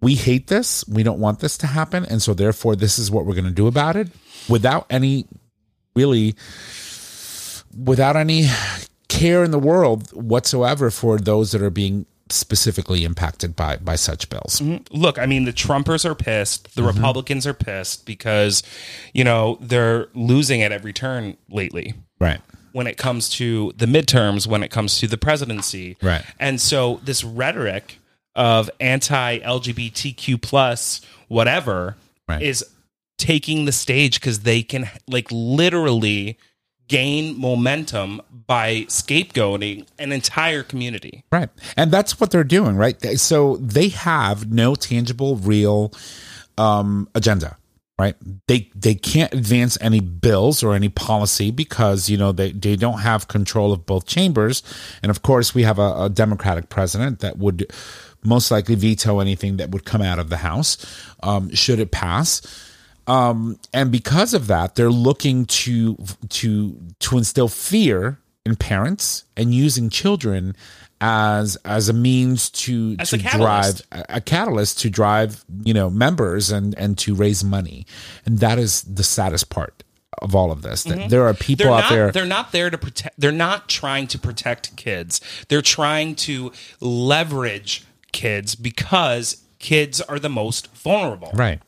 [0.00, 3.24] we hate this, we don't want this to happen, and so therefore this is what
[3.26, 4.08] we're going to do about it
[4.48, 5.26] without any
[5.94, 6.34] really
[7.76, 8.48] without any
[9.08, 14.28] care in the world whatsoever for those that are being specifically impacted by by such
[14.28, 14.60] bills.
[14.90, 16.96] Look, I mean the Trumpers are pissed, the Mm-hmm.
[16.96, 18.62] Republicans are pissed because,
[19.14, 21.94] you know, they're losing at every turn lately.
[22.18, 22.40] Right.
[22.72, 25.96] when it comes to the midterms, when it comes to the presidency.
[26.02, 26.22] Right.
[26.38, 27.98] And so this rhetoric
[28.36, 31.96] of anti LGBTQ plus whatever
[32.28, 32.42] Right.
[32.42, 32.64] is
[33.18, 36.38] taking the stage because they can like literally
[36.88, 41.24] gain momentum by scapegoating an entire community.
[41.32, 41.48] Right.
[41.76, 43.00] And that's what they're doing, right?
[43.18, 45.92] So they have no tangible, real
[46.58, 47.56] um, agenda,
[47.98, 48.14] right?
[48.46, 53.00] They they can't advance any bills or any policy because, you know, they, they don't
[53.00, 54.62] have control of both chambers.
[55.02, 57.66] And of course, we have a, a Democratic president that would
[58.26, 60.76] most likely veto anything that would come out of the House
[61.22, 62.42] um, should it pass.
[63.06, 65.96] Um, and because of that, they're looking to
[66.30, 70.56] to to instill fear in parents and using children
[71.00, 76.50] as as a means to As to drive a, catalyst to drive you know members
[76.50, 77.86] and and to raise money,
[78.24, 79.82] and that is the saddest part
[80.22, 80.84] of all of this.
[80.84, 82.12] That there are people They're out not there.
[82.12, 85.20] they're not there to protect they're not trying to protect kids.
[85.48, 87.84] They're trying to leverage
[88.16, 91.30] kids because kids are the most vulnerable.
[91.34, 91.60] Right.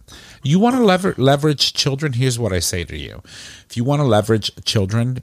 [0.42, 2.14] You want to lever- leverage children?
[2.14, 3.22] Here's what I say to you.
[3.68, 5.22] If you want to leverage children,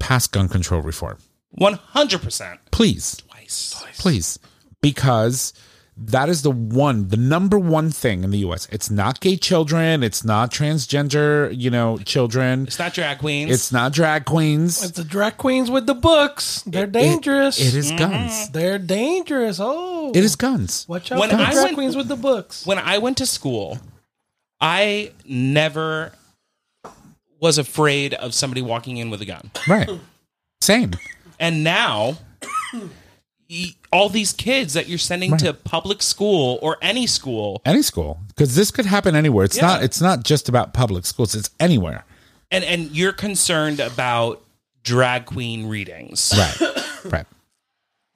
[0.00, 1.18] pass gun control reform.
[1.60, 2.58] 100%.
[2.72, 3.16] Please.
[3.28, 3.82] Twice.
[3.98, 4.38] Please.
[4.82, 5.52] Because
[5.96, 8.66] that is the one, the number one thing in the US.
[8.72, 10.02] It's not gay children.
[10.02, 12.66] It's not transgender, you know, children.
[12.66, 13.50] It's not drag queens.
[13.52, 14.82] It's not drag queens.
[14.82, 16.62] It's the drag queens with the books.
[16.66, 17.60] They're dangerous.
[17.60, 18.32] It is guns.
[18.32, 18.52] Mm-hmm.
[18.52, 19.58] They're dangerous.
[19.60, 20.84] Oh, It is guns.
[20.88, 22.66] Watch out When for the I drag went- queens with the books.
[22.66, 23.78] when I went to school,
[24.60, 26.12] I never
[27.40, 29.50] was afraid of somebody walking in with a gun.
[29.68, 29.88] Right.
[30.60, 30.92] Same.
[31.38, 32.16] And now
[32.72, 32.82] y-
[33.92, 38.18] all these kids that you're sending to public school or any school Any school.
[38.28, 39.44] Because this could happen anywhere.
[39.44, 39.66] It's Yeah.
[39.66, 41.34] not it's not just about public schools.
[41.34, 42.04] It's anywhere.
[42.50, 44.42] and and you're concerned about
[44.82, 46.56] drag queen readings Right.
[47.12, 47.26] right.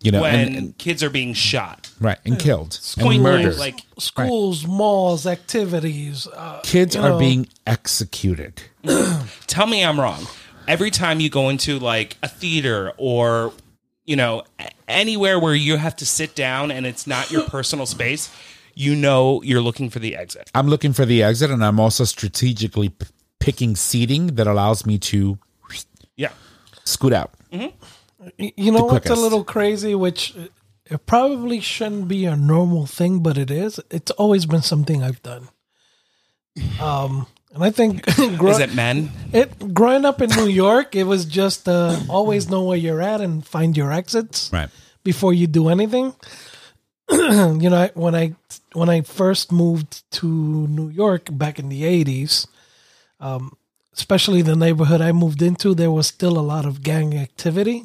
[0.01, 1.91] You know, when and, and- kids are being shot.
[2.01, 3.57] right, and killed and murdered.
[3.59, 6.29] like Schools, malls, activities.
[6.33, 7.19] Uh, Kids are know.
[7.19, 8.63] being executed.
[9.49, 10.25] tell me I'm wrong.
[10.69, 13.53] Every time you go into like a theater or
[14.09, 14.43] you know
[14.89, 18.31] anywhere where you have to sit down and it's not your personal space,
[18.75, 20.51] you know you're looking for the exit.
[20.55, 23.07] I'm looking for the exit, and I'm also strategically p-
[23.39, 25.39] picking seating that allows me to
[26.17, 26.33] Yeah.
[26.85, 27.31] scoot out.
[27.53, 27.73] Y-
[28.57, 30.35] You know what's a little crazy, which
[30.91, 33.79] it probably shouldn't be a normal thing, but it is.
[33.91, 35.49] It's always been something I've done.
[36.81, 37.27] Um,
[37.59, 38.07] and I think
[38.39, 39.11] grow- Is it men?
[39.33, 43.21] it growing up in New York, it was just uh, always know where you're at
[43.21, 44.71] and find your exits Right.
[45.03, 46.15] before you do anything.
[47.11, 48.35] you know, I- when I
[48.75, 50.27] when I first moved to
[50.69, 52.47] New York back in the '80s,
[53.19, 53.57] um,
[53.97, 57.83] especially the neighborhood I moved into, there was still a lot of gang activity.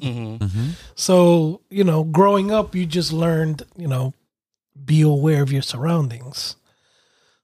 [0.96, 4.14] So you know, growing up, you just learned, you know,
[4.86, 6.56] be aware of your surroundings.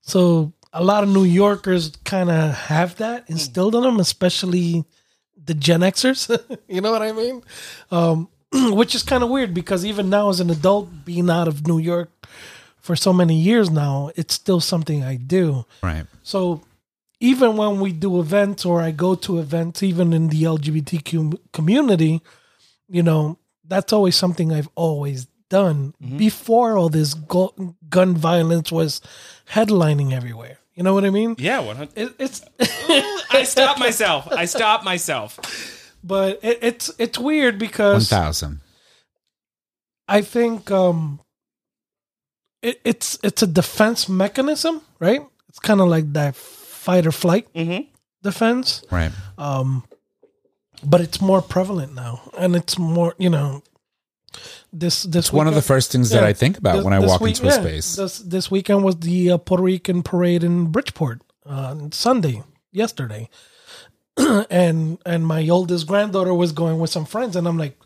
[0.01, 4.85] So a lot of New Yorkers kind of have that instilled in them, especially
[5.43, 6.29] the Gen Xers.
[6.67, 7.43] you know what I mean?
[7.91, 11.67] Um, which is kind of weird because even now, as an adult, being out of
[11.67, 12.09] New York
[12.77, 15.65] for so many years now, it's still something I do.
[15.83, 16.05] Right.
[16.23, 16.61] So
[17.19, 22.21] even when we do events or I go to events, even in the LGBTQ community,
[22.87, 29.01] you know, that's always something I've always done before all this gun violence was
[29.51, 30.58] headlining everywhere.
[30.79, 31.35] You know what I mean?
[31.37, 31.89] Yeah, 100.
[31.97, 32.41] It, it's
[33.31, 34.29] I stopped myself.
[34.31, 35.37] I stopped myself.
[36.01, 38.61] but it, it's it's weird because thousand.
[40.07, 41.19] I think um
[42.61, 45.19] it, it's it's a defense mechanism, right?
[45.49, 47.87] It's kind of like that fight or flight Mhm.
[48.23, 48.81] defense.
[48.89, 49.11] Right.
[49.37, 49.83] um
[50.81, 53.63] but it's more prevalent now and it's more you know
[54.73, 56.99] this this It's one of the first things that I think about this- when I
[56.99, 57.95] walk week- into a yeah, space.
[57.95, 63.29] this this weekend was the uh, Puerto Rican parade in Bridgeport uh, on Sunday yesterday
[64.49, 67.77] and and my oldest granddaughter was going with some friends and I'm like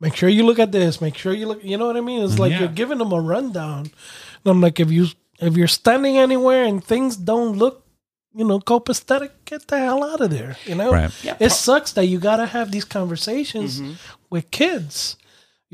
[0.00, 2.22] make sure you look at this make sure you look you know what I mean
[2.24, 2.60] it's like Yeah.
[2.60, 5.06] you're giving them a rundown and I'm like if you
[5.40, 7.84] if you're standing anywhere and things don't look
[8.34, 11.12] you know copacetic get the hell out of there you know Right.
[11.38, 13.92] it sucks that you gotta have these conversations Mm-hmm.
[14.30, 15.16] with kids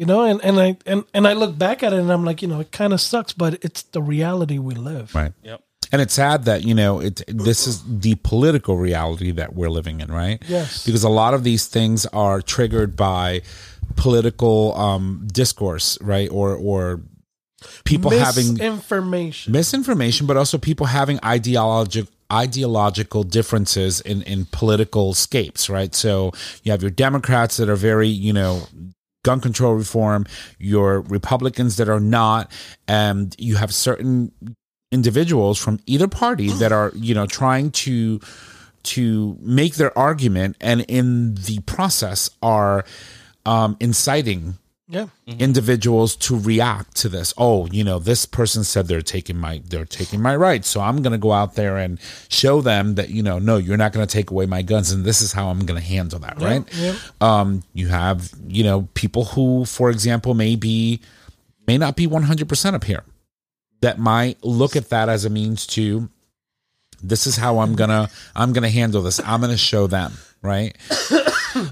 [0.00, 2.40] you know and, and i and, and i look back at it and i'm like
[2.42, 5.32] you know it kind of sucks but it's the reality we live Right.
[5.42, 5.62] Yep.
[5.92, 7.22] And it's sad that you know it.
[7.26, 10.40] This is the political reality that we're living in, right?
[10.46, 10.86] Yes.
[10.86, 13.42] Because a lot of these things are triggered by
[13.96, 16.30] political um, discourse, right?
[16.30, 17.00] Or or
[17.84, 25.68] people having misinformation misinformation, but also people having ideological ideological differences in in political scapes,
[25.68, 25.92] right?
[25.92, 26.30] So
[26.62, 28.62] you have your Democrats that are very, you know,
[29.22, 30.26] gun control reform,
[30.58, 32.50] your Republicans that are not,
[32.88, 34.32] and you have certain
[34.92, 38.20] individuals from either party that are, you know, trying to
[38.82, 42.82] to make their argument and in the process are
[43.44, 44.54] um inciting
[44.90, 47.32] yeah individuals to react to this.
[47.38, 51.02] Oh, you know, this person said they're taking my they're taking my rights, so I'm
[51.02, 54.06] going to go out there and show them that you know, no, you're not going
[54.06, 56.64] to take away my guns, and this is how I'm going to handle that, right?
[56.74, 56.96] yeah.
[57.20, 61.00] Um, you have you know people who, for example, may be
[61.66, 63.04] may not be 100 percent up here,
[63.80, 66.08] that might look at that as a means to
[67.02, 69.20] this is how I'm gonna I'm gonna handle this.
[69.24, 70.12] I'm gonna show them,
[70.42, 70.76] right?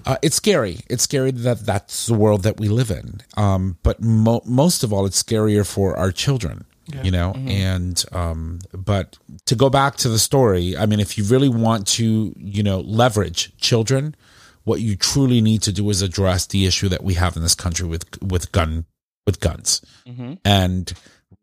[0.06, 0.78] Uh, it's scary.
[0.88, 3.20] It's scary that that's the world that we live in.
[3.36, 6.64] Um, but mo- most of all, it's scarier for our children.
[7.02, 11.24] You know, and um, but to go back to the story, I mean, if you
[11.24, 14.16] really want to, you know, leverage children,
[14.64, 17.54] what you truly need to do is address the issue that we have in this
[17.54, 18.86] country with with gun
[19.26, 19.82] with guns,
[20.46, 20.94] and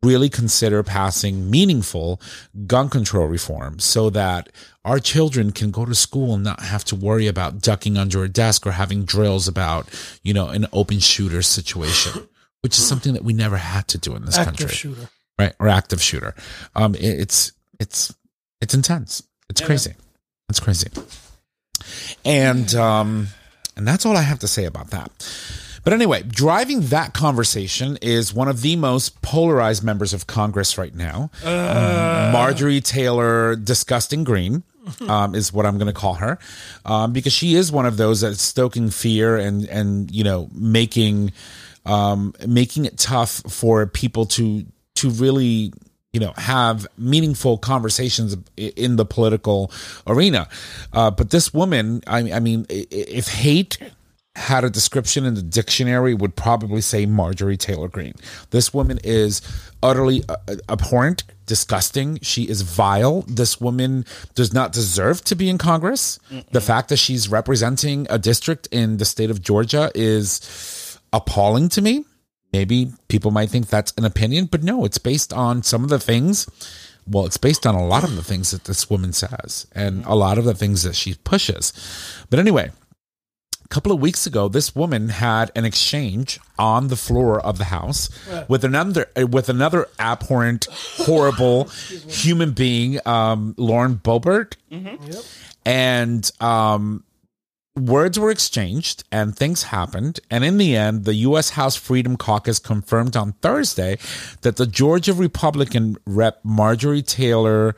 [0.04, 2.22] really consider passing meaningful
[2.68, 4.50] gun control reform so that
[4.84, 8.30] our children can go to school and not have to worry about ducking under a
[8.30, 9.88] desk or having drills about,
[10.22, 12.28] you know, an open shooter situation,
[12.62, 14.76] which is something that we never had to do in this active country.
[14.76, 15.10] shooter
[15.40, 15.54] Right.
[15.60, 16.36] Or active shooter.
[16.76, 18.14] Um, it- it's, it's,
[18.62, 19.24] it's intense.
[19.50, 19.94] It's crazy.
[20.50, 20.90] It's crazy.
[22.24, 23.28] And, um,
[23.76, 25.12] and that's all I have to say about that.
[25.86, 30.94] But anyway, driving that conversation is one of the most polarized members of Congress right
[30.94, 31.30] now.
[31.44, 34.64] Um, Marjorie Taylor Disgusting Greene
[35.08, 36.40] um, is what I'm going to call her,
[36.86, 41.32] um, because she is one of those that's stoking fear and and you know making
[41.86, 44.66] um, making it tough for people to
[44.96, 45.72] to really
[46.14, 49.72] you know have meaningful conversations in the political
[50.08, 50.48] arena.
[50.94, 53.78] Uh, but this woman, I, I mean, if hate
[54.36, 58.16] had a description in the dictionary would probably say Marjorie Taylor Greene.
[58.50, 59.42] This woman is
[59.82, 60.36] utterly uh,
[60.68, 62.20] abhorrent, disgusting.
[62.22, 63.22] She is vile.
[63.22, 66.20] This woman does not deserve to be in Congress.
[66.52, 71.82] The fact that she's representing a district in the state of Georgia is appalling to
[71.82, 72.04] me.
[72.52, 76.00] Maybe people might think that's an opinion, but no, it's based on some of the
[76.00, 76.48] things.
[77.08, 80.16] Well, it's based on a lot of the things that this woman says and a
[80.16, 81.72] lot of the things that she pushes.
[82.30, 82.72] But anyway,
[83.76, 88.10] couple of weeks ago, this woman had an exchange on the floor of the house
[88.48, 91.66] with another uh, with another abhorrent, horrible
[92.08, 94.54] human being, um, Lauren Boebert,
[95.66, 97.04] and um,
[97.76, 100.22] words were exchanged and things happened.
[100.32, 101.50] And in the end, the U.S.
[101.50, 103.98] House Freedom Caucus confirmed on Thursday
[104.42, 107.76] that the Georgia Republican rep Marjorie Taylor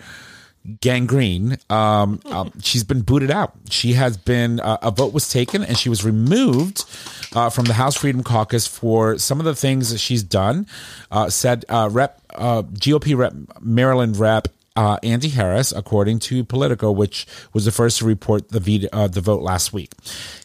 [0.81, 3.53] Gangrene, um, um, she's been booted out.
[3.69, 6.83] She has been, uh, a vote was taken and she was removed
[7.35, 10.67] uh, from the House Freedom Caucus for some of the things that she's done.
[11.11, 16.91] Uh, said uh, Rep, uh, GOP Rep, Maryland Rep uh, Andy Harris, according to Politico,
[16.91, 19.91] which was the first to report the, veto, uh, the vote last week.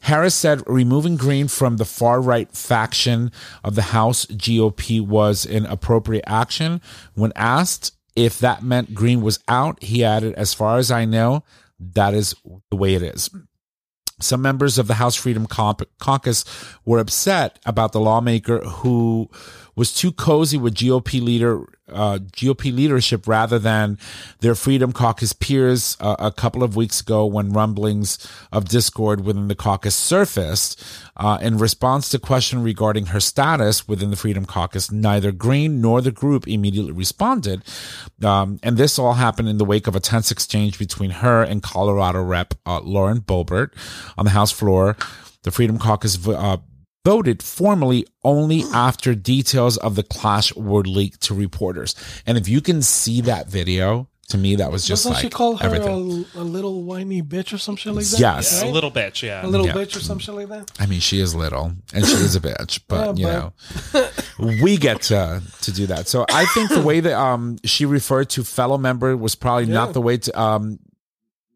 [0.00, 3.30] Harris said removing Greene from the far right faction
[3.62, 6.80] of the House GOP was an appropriate action.
[7.14, 11.44] When asked if that meant Greene was out, he added, As far as I know,
[11.78, 12.34] that is
[12.70, 13.30] the way it is.
[14.20, 16.44] Some members of the House Freedom Caucus
[16.84, 19.28] were upset about the lawmaker who
[19.74, 23.98] was too cozy with GOP leader uh, GOP leadership rather than
[24.40, 29.48] their Freedom Caucus peers uh, a couple of weeks ago when rumblings of discord within
[29.48, 30.82] the caucus surfaced.
[31.16, 36.00] Uh, in response to question regarding her status within the Freedom Caucus, neither Greene nor
[36.00, 37.62] the group immediately responded.
[38.24, 41.62] Um, and this all happened in the wake of a tense exchange between her and
[41.62, 43.70] Colorado Rep uh, Lauren Boebert
[44.16, 44.96] on the House floor.
[45.42, 46.58] The Freedom Caucus uh,
[47.05, 51.94] voted formally only after details of the clash were leaked to reporters.
[52.26, 55.28] And if you can see that video, to me that was just Doesn't like she
[55.28, 56.24] call her everything.
[56.36, 58.18] a, a little whiny bitch or some shit like that?
[58.20, 58.62] Yes.
[58.62, 59.44] A little bitch, yeah.
[59.44, 59.74] A little Yeah.
[59.74, 60.70] bitch or some shit like that.
[60.78, 63.50] I mean, she is little and she is a bitch, but you Yeah,
[63.92, 64.09] know,
[64.62, 66.09] we get to to do that.
[66.09, 69.74] So I think the way that um she referred to fellow member was probably Yeah.
[69.74, 70.78] not the way to um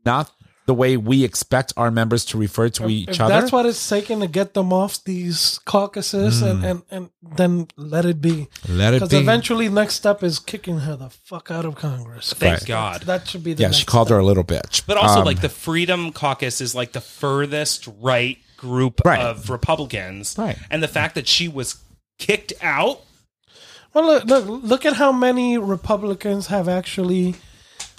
[0.04, 0.30] not
[0.66, 3.34] the way we expect our members to refer to each If other.
[3.40, 8.04] that's what it's taking to get them off these caucuses, and, and and then let
[8.04, 8.48] it be.
[8.64, 8.76] Mm.
[8.76, 9.06] Let it be.
[9.06, 12.32] Because eventually, next step is kicking her the fuck out of Congress.
[12.32, 12.66] Thank Right.
[12.66, 13.02] God.
[13.02, 14.16] That should be the yeah, next she called step.
[14.16, 14.82] her a little bitch.
[14.86, 19.20] But also, Um, like the Freedom Caucus is like the furthest right group Right.
[19.20, 20.56] of Republicans, Right.
[20.70, 21.76] And the fact that she was
[22.18, 23.00] kicked out,
[23.94, 27.34] Well, look, look, look at how many Republicans have actually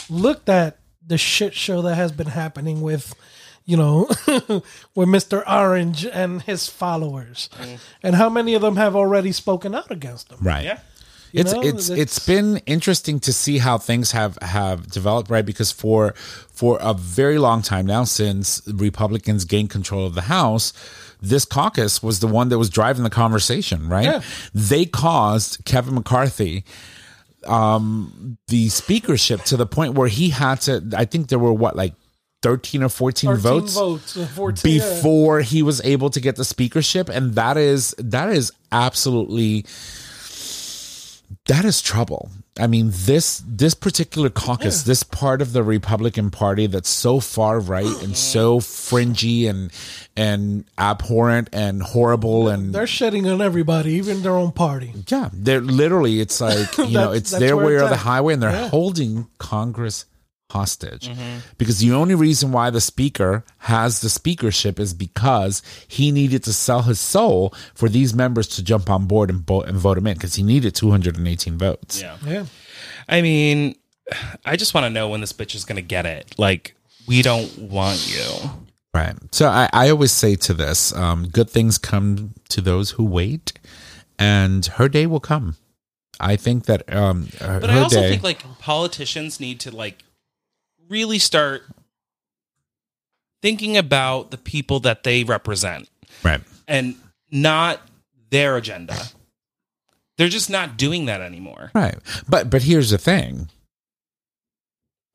[0.09, 0.76] looked at
[1.07, 3.15] the shit show that has been happening with,
[3.65, 4.07] you know,
[4.95, 5.43] with Mr.
[5.49, 7.79] Orange and his followers, mm.
[8.03, 10.37] and how many of them have already spoken out against him.
[10.41, 10.65] right.
[10.65, 10.79] yeah,
[11.31, 15.29] You it's know, it's it's- it's been interesting to see how things have have developed
[15.29, 16.13] right because for
[16.51, 20.73] for a very long time now since republicans gained control of the house
[21.21, 24.21] this caucus was the one that was driving the conversation right Yeah.
[24.53, 26.63] they caused kevin mccarthy
[27.45, 31.75] um the speakership to the point where he had to i think there were what
[31.75, 31.93] like
[32.43, 34.79] 13 or 14 13 votes votes, uh, 14, yeah.
[34.79, 39.65] before he was able to get the speakership and that is that is absolutely
[41.47, 42.29] that is trouble
[42.59, 47.59] i mean this this particular caucus this part of the republican party that's so far
[47.59, 49.71] right and so fringy and
[50.15, 54.93] and abhorrent and horrible and They're shitting on everybody, even their own party.
[55.07, 58.51] yeah they're literally it's like you know it's their way or the highway and they're
[58.51, 58.69] Yeah.
[58.69, 60.05] holding congress
[60.51, 61.09] hostage
[61.57, 66.53] because the only reason why the speaker has the speakership is because he needed to
[66.53, 70.07] sell his soul for these members to jump on board and vote and vote him
[70.07, 72.15] in because he needed 218 votes yeah.
[72.25, 72.45] Yeah.
[73.09, 73.75] I mean,
[74.45, 76.35] I just want to know when this bitch is going to get it.
[76.37, 76.75] Like,
[77.07, 78.49] we don't want you.
[78.93, 83.03] right so i, I always say to this um, good things come to those who
[83.05, 83.53] wait
[84.19, 85.55] and her day will come
[86.19, 89.71] i think that um, her, But her I also day think like politicians need to
[89.75, 90.03] like
[90.89, 91.63] really start
[93.41, 95.89] thinking about the people that they represent
[96.23, 96.95] right and
[97.31, 97.79] not
[98.29, 98.95] their agenda.
[100.17, 101.71] They're just not doing that anymore.
[101.75, 103.49] right but but here's the thing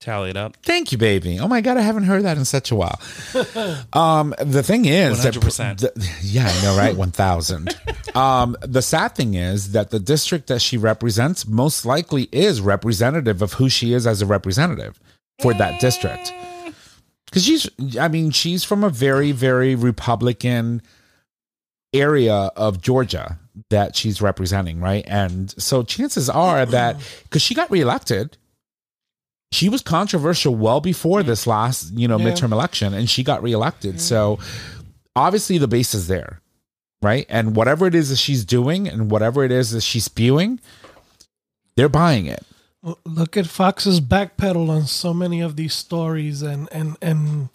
[0.00, 0.56] Tally it up.
[0.64, 1.38] Thank you, baby.
[1.38, 3.00] Oh my god, I haven't heard that in such a while.
[3.92, 5.78] Um, the thing is, that- 100%.
[5.94, 6.96] the- yeah, I know, right?
[6.96, 7.78] One thousand.
[8.16, 13.42] um, the sad thing is that the district that she represents most likely is representative
[13.42, 14.98] of who she is as a representative
[15.42, 16.32] for that district.
[17.26, 17.68] Because she's,
[17.98, 20.82] I mean, she's from a very, very Republican
[21.92, 23.38] area of Georgia
[23.70, 25.04] that she's representing, right?
[25.06, 28.36] And so chances are that because she got reelected,
[29.50, 32.30] she was controversial well before this last, you know, Yeah.
[32.30, 34.00] midterm election, and she got reelected.
[34.00, 34.38] So
[35.14, 36.40] obviously the base is there,
[37.02, 37.26] right?
[37.28, 40.60] And whatever it is that she's doing and whatever it is that she's spewing,
[41.76, 42.44] they're buying it.
[43.04, 47.48] Look at Fox's backpedal on so many of these stories and and and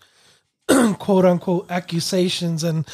[0.99, 2.63] quote unquote accusations.
[2.63, 2.87] And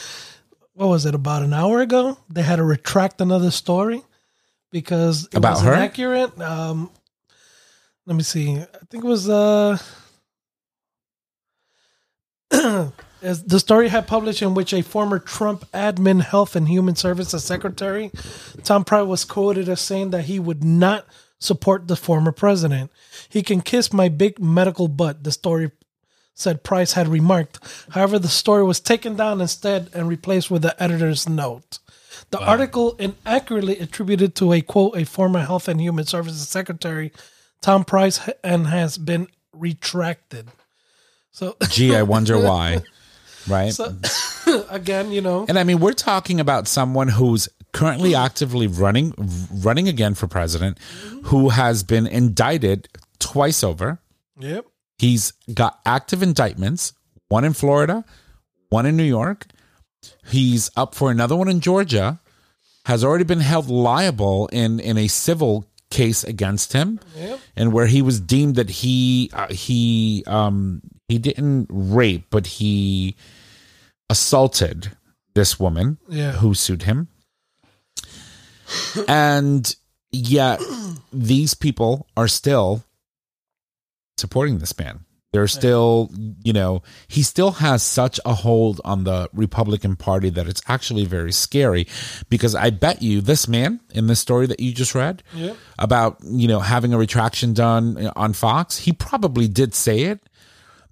[0.73, 4.01] what was it about an hour ago they had to retract another story
[4.71, 5.73] because it About wasn't her?
[5.75, 6.89] accurate um
[8.07, 8.57] let me see.
[8.57, 9.77] I think it was uh
[13.21, 17.43] as the story had published in which a former Trump admin health and human services
[17.43, 18.11] secretary
[18.63, 21.05] Tom Price was quoted as saying that he would not
[21.43, 22.91] support the former president.
[23.29, 25.71] He can kiss my big medical butt, the story
[26.35, 27.59] said Price had remarked.
[27.91, 31.79] However, the story was taken down instead and replaced with the editor's note.
[32.31, 37.11] The article inaccurately attributed to a quote a former health and human services secretary
[37.61, 40.49] Tom Price and has been retracted.
[41.31, 42.81] So Gee, I wonder why.
[43.47, 43.73] Right.
[43.73, 43.95] so
[44.69, 49.13] again, you know, And I mean, we're talking about someone who's currently actively running,
[49.51, 50.77] running again for president,
[51.25, 52.87] who has been indicted
[53.19, 53.99] twice over.
[54.39, 54.65] yep.
[54.99, 56.93] He's got active indictments,
[57.27, 58.05] one in Florida,
[58.69, 59.47] one in New York.
[60.27, 62.19] He's up for another one in Georgia.
[62.85, 67.39] Has already been held liable in in a civil case against him, Yep.
[67.55, 73.15] and where he was deemed that he uh, he um he didn't rape, but he
[74.09, 74.91] assaulted
[75.33, 76.33] this woman Yeah.
[76.33, 77.07] who sued him.
[79.07, 79.75] And
[80.11, 80.61] yet
[81.11, 82.83] these people are still
[84.17, 85.05] supporting this man.
[85.31, 86.11] They're still,
[86.43, 91.05] you know, he still has such a hold on the Republican Party that it's actually
[91.05, 91.87] very scary
[92.29, 95.57] because I bet you this man in the story that you just read Yep.
[95.79, 100.19] about, you know, having a retraction done on Fox, he probably did say it,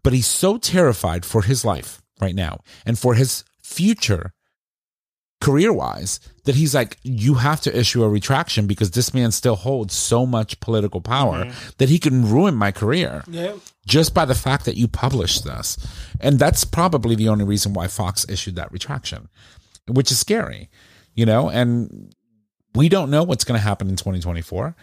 [0.02, 4.34] but he's so terrified for his life right now and for his future
[5.42, 9.56] career wise that he's like, you have to issue a retraction because this man still
[9.58, 13.58] holds so much political power that he can ruin my career Yep.
[13.86, 15.78] just by the fact that you published this.
[16.22, 19.28] And that's probably the only reason why Fox issued that retraction,
[19.88, 20.70] which is scary,
[21.16, 22.14] you know, and
[22.74, 24.76] we don't know what's going to happen in 2024.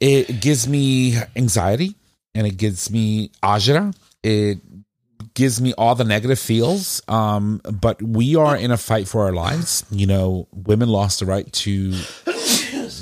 [0.00, 1.94] It gives me anxiety
[2.34, 3.94] and it gives me agita.
[4.22, 4.58] It
[5.34, 7.02] gives me all the negative feels.
[7.08, 9.84] Um, but we are in a fight for our lives.
[9.90, 11.94] You know, women lost the right to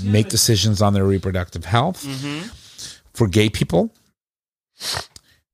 [0.03, 2.07] make decisions on their reproductive health.
[3.15, 3.95] For gay people,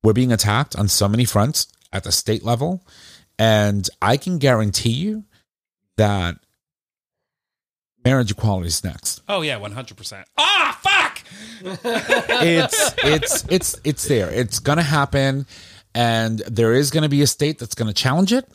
[0.03, 2.85] we're being attacked on so many fronts at the state level.
[3.37, 5.23] And I can guarantee you
[5.97, 6.37] that
[8.05, 9.21] marriage equality is next.
[9.27, 10.25] Oh yeah, one hundred percent.
[10.37, 11.21] Ah, fuck.
[11.61, 14.29] It's it's it's it's there.
[14.29, 15.45] It's gonna happen,
[15.93, 18.49] and there is gonna be a state that's gonna challenge it,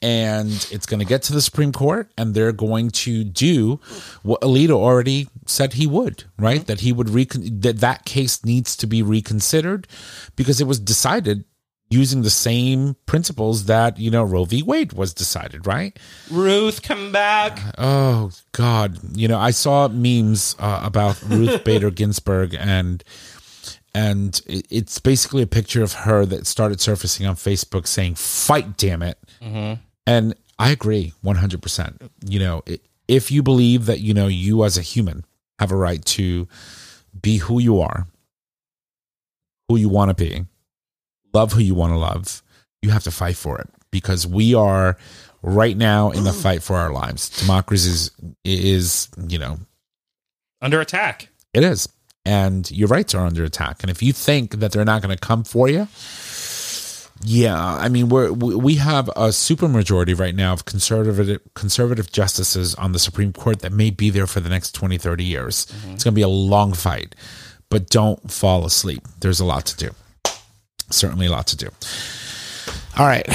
[0.00, 3.80] and it's gonna get to the Supreme Court, and they're going to do
[4.22, 6.66] what Alito already said he would, right?
[6.66, 9.86] That he would recon that that case needs to be reconsidered
[10.36, 11.44] because it was decided
[11.90, 14.62] using the same principles that you know Roe v.
[14.62, 15.98] Wade was decided, right?
[16.30, 17.58] Ruth, come back.
[17.78, 18.98] Oh God!
[19.16, 23.02] You know, I saw memes uh, about Ruth Bader Ginsburg, and
[23.94, 28.76] and it- it's basically a picture of her that started surfacing on Facebook saying "Fight,
[28.76, 29.80] damn it!" Mm-hmm.
[30.06, 32.00] And I agree one hundred percent.
[32.24, 32.62] You know,
[33.06, 35.24] if you believe that you know you as a human
[35.58, 36.46] have a right to
[37.20, 38.06] be who you are,
[39.68, 40.44] who you want to be,
[41.32, 42.42] love who you want to love,
[42.82, 44.96] you have to fight for it because we are
[45.42, 47.28] right now in the fight for our lives.
[47.40, 48.10] Democracy is,
[48.44, 49.58] is you know,
[50.60, 51.28] Under attack.
[51.54, 51.88] it is.
[52.28, 53.82] And your rights are under attack.
[53.82, 55.88] And if you think that they're not going to come for you,
[57.22, 62.74] yeah, I mean, we're, we we have a supermajority right now of conservative conservative justices
[62.76, 65.66] on the Supreme Court that may be there for the next 20, 30 years.
[65.66, 65.94] Mm-hmm.
[65.94, 67.14] It's going to be a long fight,
[67.70, 69.00] but don't fall asleep.
[69.20, 69.90] There's a lot to do.
[70.90, 71.68] Certainly a lot to do.
[72.98, 73.26] All right,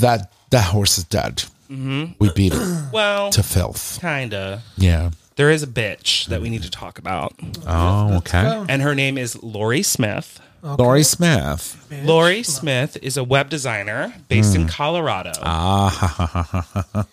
[0.00, 1.44] that that horse is dead.
[1.70, 2.12] Mm-hmm.
[2.20, 2.62] We beat it
[2.92, 3.98] Well, to filth.
[4.00, 4.62] kinda.
[4.76, 5.10] Yeah.
[5.40, 7.32] There is a bitch that we need to talk about,
[7.66, 8.62] Oh, okay.
[8.68, 10.38] and her name is Lorie Smith.
[10.62, 11.82] Lorie Smith.
[12.04, 15.32] Lorie Smith is a web designer based in Colorado.
[15.40, 17.06] Ah,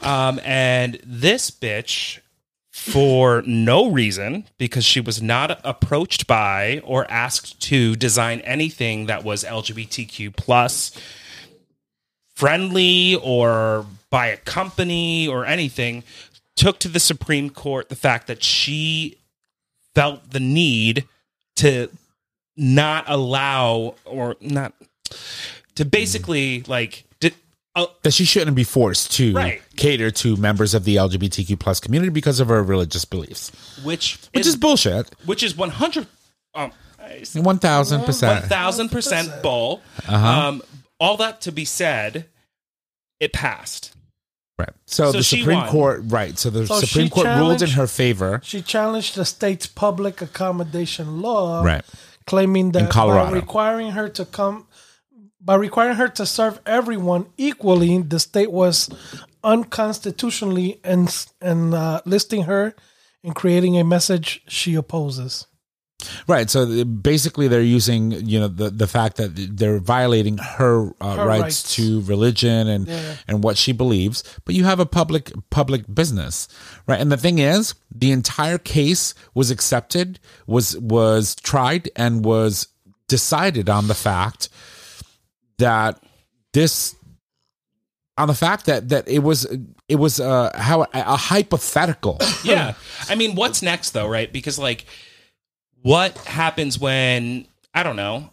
[0.00, 2.20] Um, and this bitch,
[2.70, 9.22] for no reason, because she was not approached by or asked to design anything that
[9.22, 10.92] was LGBTQ plus
[12.34, 16.02] friendly or by a company or anything,
[16.60, 19.16] took to the Supreme Court the fact that she
[19.94, 21.06] felt the need
[21.56, 21.88] to
[22.56, 24.74] not allow or not
[25.76, 27.04] to basically like
[27.76, 29.62] uh, that she shouldn't be forced to Right.
[29.76, 33.52] cater to members of the LGBTQ plus community because of her religious beliefs,
[33.84, 35.08] which which is bullshit.
[35.24, 36.06] which is 100
[36.56, 36.72] um
[37.34, 38.44] One thousand percent.
[38.46, 40.26] 1000% bull Uh-huh.
[40.48, 40.62] um
[40.98, 42.26] all that to be said,
[43.20, 43.94] it passed.
[44.60, 44.68] Right.
[44.86, 45.68] So, So the Supreme won.
[45.68, 46.38] Court, right.
[46.38, 48.40] So the So Supreme Court ruled in her favor.
[48.44, 51.84] She challenged the state's public accommodation law, Right.
[52.26, 53.30] claiming that Colorado.
[53.30, 54.66] by requiring her to come
[55.42, 58.90] by requiring her to serve everyone equally, the state was
[59.42, 62.74] unconstitutionally and and uh, listing her
[63.24, 65.46] and creating a message she opposes.
[66.26, 66.48] Right.
[66.50, 71.26] So basically, they're using you know the the fact that they're violating her, uh, Her
[71.26, 71.74] rights, rights.
[71.76, 73.16] to religion and Yeah.
[73.28, 74.22] and what she believes.
[74.44, 76.48] But you have a public public business,
[76.86, 77.00] right?
[77.00, 82.68] And the thing is, the entire case was accepted, was was tried, and was
[83.08, 84.48] decided on the fact
[85.58, 86.02] that
[86.52, 86.94] this
[88.16, 89.46] on the fact that that it was
[89.88, 92.74] it was uh how a hypothetical Yeah.
[93.08, 94.30] I mean, what's next though, right?
[94.32, 94.84] Because like
[95.82, 98.30] what happens when I don't know,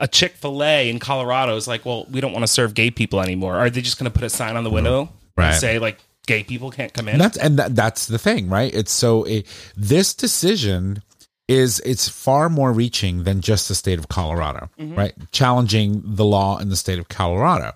[0.00, 3.56] a Chick-fil-A in Colorado is like, well, we don't want to serve gay people anymore.
[3.56, 5.50] Are they just going to put a sign on the window Right.
[5.50, 7.14] and say like gay people can't come in?
[7.14, 8.74] And that's and that, that's the thing, right?
[8.74, 11.02] It's so it, this decision
[11.46, 14.94] is it's far more reaching than just the state of Colorado, mm-hmm.
[14.94, 15.14] right?
[15.32, 17.72] Challenging the law in the state of Colorado,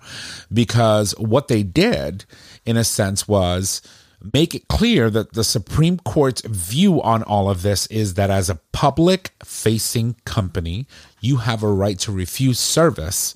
[0.51, 2.25] because what they did,
[2.65, 3.81] in a sense, was
[4.33, 8.49] make it clear that the Supreme Court's view on all of this is that as
[8.49, 10.87] a public facing company,
[11.21, 13.35] you have a right to refuse service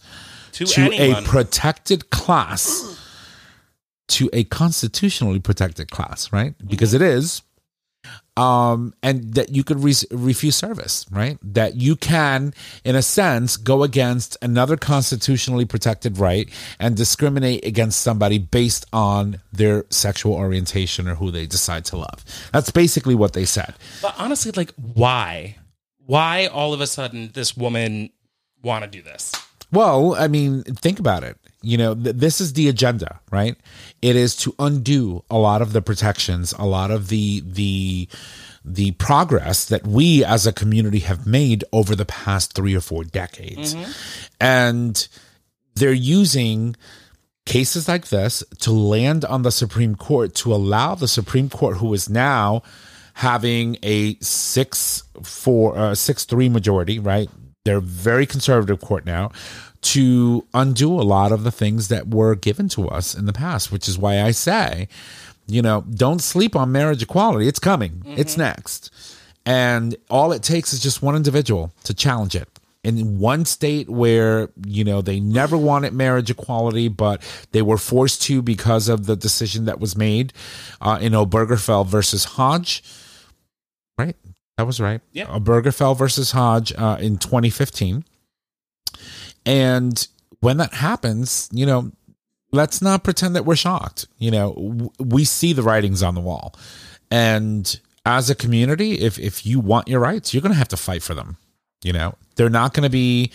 [0.54, 2.98] to, to a protected class
[4.08, 6.56] to a constitutionally protected class right?
[6.66, 7.04] Because mm-hmm.
[7.04, 7.42] it is
[8.38, 12.54] um and that you could re- refuse service right that you can
[12.84, 16.50] in a sense go against another constitutionally protected right
[16.80, 22.24] and discriminate against somebody based on their sexual orientation or who they decide to love
[22.54, 25.56] that's basically what they said but honestly, like why?
[26.06, 28.10] Why all of a sudden this woman
[28.62, 29.32] want to do this?
[29.72, 31.38] Well, I mean, think about it.
[31.62, 33.56] You know, th- this is the agenda, right?
[34.02, 38.08] It is to undo a lot of the protections, a lot of the the
[38.64, 43.06] the progress that we as a community have made over the past 3 or 4
[43.06, 43.74] decades.
[44.40, 45.08] And
[45.76, 46.76] they're using
[47.46, 51.94] cases like this to land on the Supreme Court to allow the Supreme Court, who
[51.94, 52.62] is now
[53.16, 57.30] having a six four uh, six three majority, right?
[57.66, 59.32] They're very conservative court now
[59.82, 63.72] to undo a lot of the things that were given to us in the past,
[63.72, 64.88] which is why I say,
[65.48, 67.48] you know, don't sleep on marriage equality.
[67.48, 68.04] It's coming.
[68.06, 68.94] It's next.
[69.46, 72.48] And all it takes is just one individual to challenge it.
[72.84, 77.22] In one state where, you know, they never wanted marriage equality, but
[77.52, 80.34] they were forced to because of the decision that was made
[80.80, 82.84] uh, in Obergefell versus Hodge.
[83.98, 84.16] Right?
[84.58, 85.02] That was right.
[85.12, 85.26] Yeah.
[85.26, 88.06] Obergefell versus Hodge uh, in 2015.
[89.46, 90.08] And
[90.40, 91.92] when that happens, you know,
[92.52, 94.08] let's not pretend that we're shocked.
[94.18, 96.56] You know, w- we see the writings on the wall.
[97.12, 100.78] And as a community, if if you want your rights, you're going to have to
[100.78, 101.38] fight for them.
[101.84, 103.32] You know, they're not going to be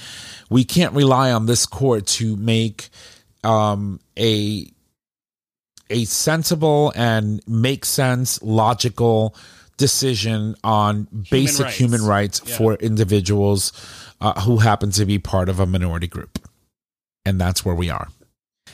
[0.51, 2.89] we can't rely on this court to make
[3.43, 4.71] um a
[5.91, 9.37] a sensible and make sense logical
[9.77, 11.77] decision on basic rights.
[11.77, 12.57] human rights Yeah.
[12.57, 13.73] for individuals
[14.21, 16.39] uh, who happen to be part of a minority group
[17.25, 18.09] and that's where we are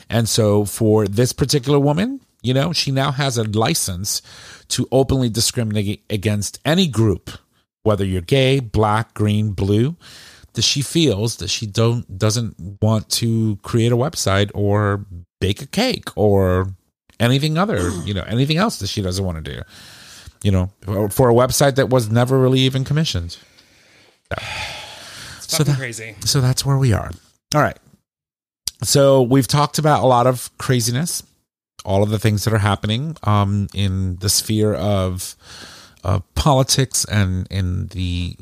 [0.09, 4.21] and so for this particular woman you know she now has a license
[4.69, 7.31] to openly discriminate against any group
[7.83, 9.95] whether you're gay black green blue
[10.53, 15.05] that she feels that she don't doesn't want to create a website or
[15.39, 16.67] bake a cake or
[17.19, 19.61] anything other you know anything else that she doesn't want to do
[20.43, 20.71] you know
[21.09, 23.37] for a website that was never really even commissioned.
[24.31, 26.15] It's So that- crazy.
[26.25, 27.11] so that's where we are.
[27.53, 27.77] All right.
[28.83, 31.23] So we've talked about a lot of craziness
[31.83, 35.35] all of the things that are happening um, in the sphere of
[36.03, 38.35] uh, politics and in the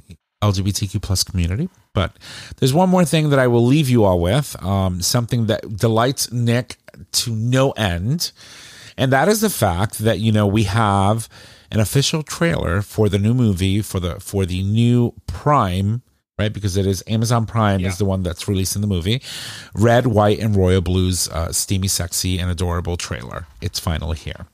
[0.44, 1.70] LGBTQ plus community.
[1.94, 2.12] But
[2.58, 6.30] there's one more thing that I will leave you all with, um, something that delights
[6.34, 6.80] Nick
[7.14, 8.34] to no end,
[8.98, 11.30] and that is the fact that you know we have
[11.72, 16.02] an official trailer for the new movie for the for the new Prime.
[16.38, 17.90] Right, because it is Amazon Prime Yeah.
[17.90, 19.22] is the one that's releasing the movie.
[19.74, 23.46] Red, white, and royal blues, uh, steamy, sexy, and adorable trailer.
[23.60, 24.48] It's finally here.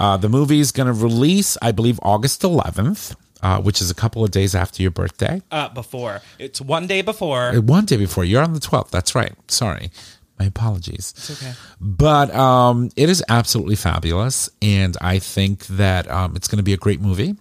[0.00, 3.94] Uh, the movie is going to release, I believe, August 11th, uh, which is a
[3.94, 5.42] couple of days after your birthday.
[5.52, 7.50] Uh, before it's one day before.
[7.54, 8.24] Uh, One day before.
[8.24, 8.90] You're on the 12th.
[8.90, 9.32] That's right.
[9.46, 9.92] Sorry.
[10.38, 11.14] My apologies.
[11.16, 11.52] It's okay.
[11.80, 14.50] But um, it is absolutely fabulous.
[14.60, 17.36] And I think that um, it's going to be a great movie.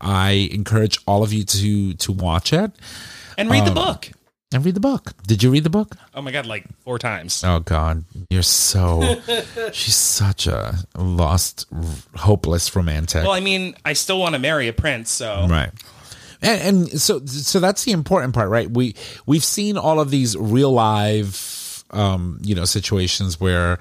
[0.00, 2.70] I encourage all of you to to watch it.
[3.38, 4.10] And read the Um, book.
[4.52, 5.12] and read the book.
[5.26, 5.96] Did you read the book?
[6.14, 7.42] Oh my god, like four times.
[7.44, 9.20] Oh God, you're so.
[9.72, 11.66] she's such a lost,
[12.14, 13.22] hopeless romantic.
[13.22, 15.70] Well, I mean, I still want to marry a prince, so right.
[16.42, 16.60] And,
[16.90, 18.70] and so, so that's the important part, right?
[18.70, 21.34] We we've seen all of these real live,
[21.90, 23.78] um, you know, situations where,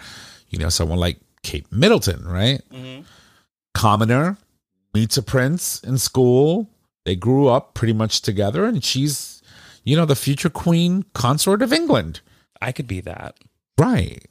[0.50, 3.02] you know, someone like Kate Middleton, right, mm-hmm.
[3.74, 4.38] commoner
[4.94, 6.70] meets a prince in school.
[7.06, 9.42] They grew up pretty much together, and she's,
[9.84, 12.22] you know, the future queen consort of England.
[12.62, 13.36] I could be that.
[13.78, 14.26] Right.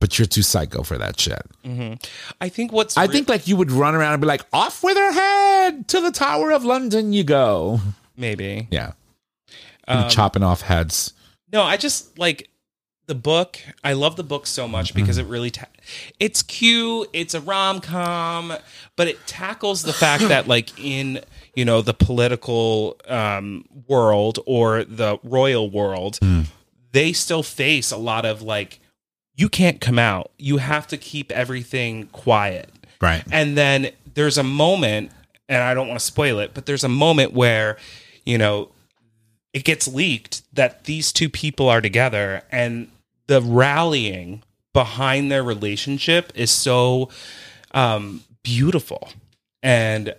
[0.00, 1.42] But you're too psycho for that shit.
[1.64, 1.94] Mm-hmm.
[2.40, 4.82] I think what's I re- think like you would run around and be like, off
[4.82, 7.80] with her head to the Tower of London you go.
[8.16, 8.92] maybe Yeah.
[9.88, 11.12] Um, You'd chopping off heads.
[11.52, 11.62] no.
[11.62, 12.48] I just like
[13.06, 13.58] the book.
[13.82, 15.66] I love the book so much because it really ta-
[16.18, 17.08] it's cute.
[17.12, 18.52] It's a rom com,
[18.96, 21.20] but it tackles the fact that like in
[21.54, 26.18] you know the political um, world or the royal world,
[26.92, 28.80] they still face a lot of like
[29.36, 30.30] you can't come out.
[30.38, 32.70] You have to keep everything quiet.
[33.00, 33.24] Right.
[33.30, 35.10] And then there's a moment,
[35.48, 37.76] and I don't want to spoil it, but there's a moment where,
[38.24, 38.70] you know,
[39.52, 42.90] it gets leaked that these two people are together and
[43.26, 47.08] the rallying behind their relationship is so
[47.72, 49.08] um, beautiful.
[49.62, 50.14] And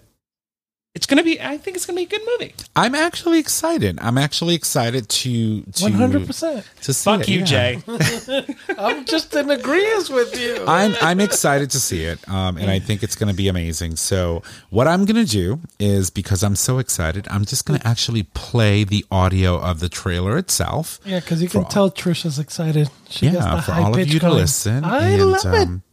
[0.95, 2.55] it's going to be, I think it's going to be a good movie.
[2.73, 3.99] I'm actually excited.
[4.01, 6.65] I'm actually excited to to One hundred percent.
[6.83, 7.73] to see Fuck it, you, yeah.
[7.73, 8.57] Jae.
[8.79, 10.63] I'm just in agreement with you.
[10.65, 13.97] I'm I'm excited to see it, um, and I think it's going to be amazing.
[13.97, 17.85] So what I'm going to do is because I'm so excited, I'm just going to
[17.85, 21.01] actually play the audio of the trailer itself.
[21.03, 22.89] yeah, because you can tell Trisha's excited.
[23.09, 24.85] She gets yeah, the for high all of pitch you to listen.
[24.85, 25.67] I and, love it.
[25.67, 25.83] um,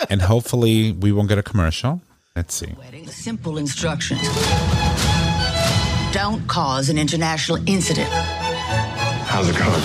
[0.08, 2.00] and hopefully we won't get a commercial.
[2.36, 2.74] Let's see.
[2.76, 3.06] Wedding.
[3.06, 4.20] Simple instructions.
[6.12, 8.08] Don't cause an international incident.
[8.10, 9.82] How's it going?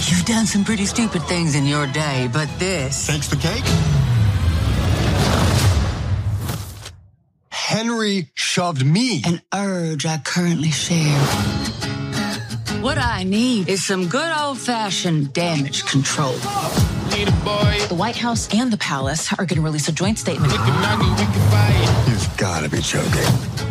[0.00, 3.06] You've done some pretty stupid things in your day, but this.
[3.06, 3.64] Thanks the cake?
[7.48, 9.22] Henry shoved me.
[9.24, 11.18] An urge I currently share.
[12.82, 16.34] What I need is some good old fashioned damage control.
[17.14, 20.50] The White House and the palace are going to release a joint statement.
[20.50, 20.60] You've
[22.36, 23.22] got to be joking.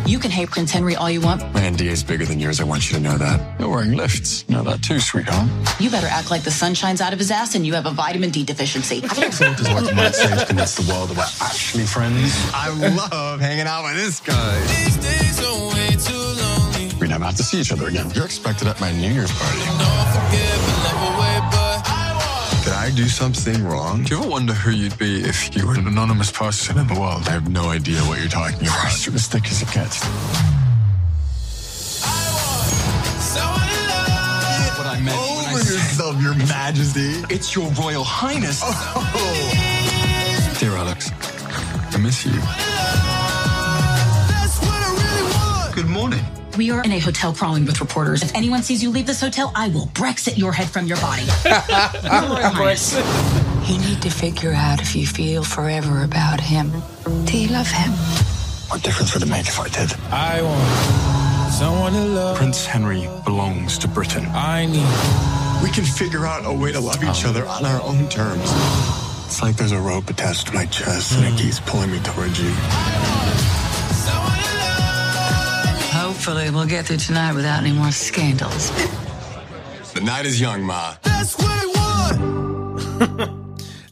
[0.06, 1.42] You can hate Prince Henry all you want.
[1.52, 2.58] My NDA is bigger than yours.
[2.58, 3.60] I want you to know that.
[3.60, 4.48] You're wearing lifts.
[4.48, 5.46] Know that too, sweetheart.
[5.78, 7.90] You better act like the sun shines out of his ass and you have a
[7.90, 9.02] vitamin D deficiency.
[9.02, 12.32] Filters like you might say to convince the world that we're actually friends.
[12.54, 12.70] I
[13.10, 14.58] love hanging out with this guy.
[16.98, 18.10] We never have to see each other again.
[18.14, 19.60] You're expected at my New Year's party.
[22.84, 24.02] Did I do something wrong?
[24.02, 26.92] Do you ever wonder who you'd be if you were an anonymous person in the
[26.92, 27.22] world?
[27.26, 29.06] I have no idea what you're talking about.
[29.06, 30.04] You're as thick as it gets.
[34.76, 37.24] What I meant when I yourself, Your Majesty.
[37.34, 38.60] It's Your Royal Highness.
[38.62, 39.00] Oh.
[40.60, 41.10] Dear Alex,
[41.90, 42.32] I miss you.
[45.74, 46.22] Good morning.
[46.56, 48.22] We are in a hotel crawling with reporters.
[48.22, 51.24] If anyone sees you leave this hotel, I will Brexit your head from your body.
[51.44, 51.52] Your
[52.30, 52.94] Royal Highness.
[53.68, 56.70] You need to figure out if you feel forever about him.
[57.24, 57.90] Do you love him?
[58.70, 59.94] What difference would it make if I did?
[60.12, 62.36] I want someone to love.
[62.36, 64.24] Prince Henry belongs to Britain.
[64.26, 67.30] I need We can figure out a way to love each oh.
[67.30, 68.48] other on our own terms.
[69.26, 71.68] It's like there's a rope attached to my chest and it keeps hmm.
[71.68, 73.23] pulling me towards you.
[76.26, 78.70] Hopefully, we'll get through tonight without any more scandals.
[79.92, 80.96] The night is young, Ma.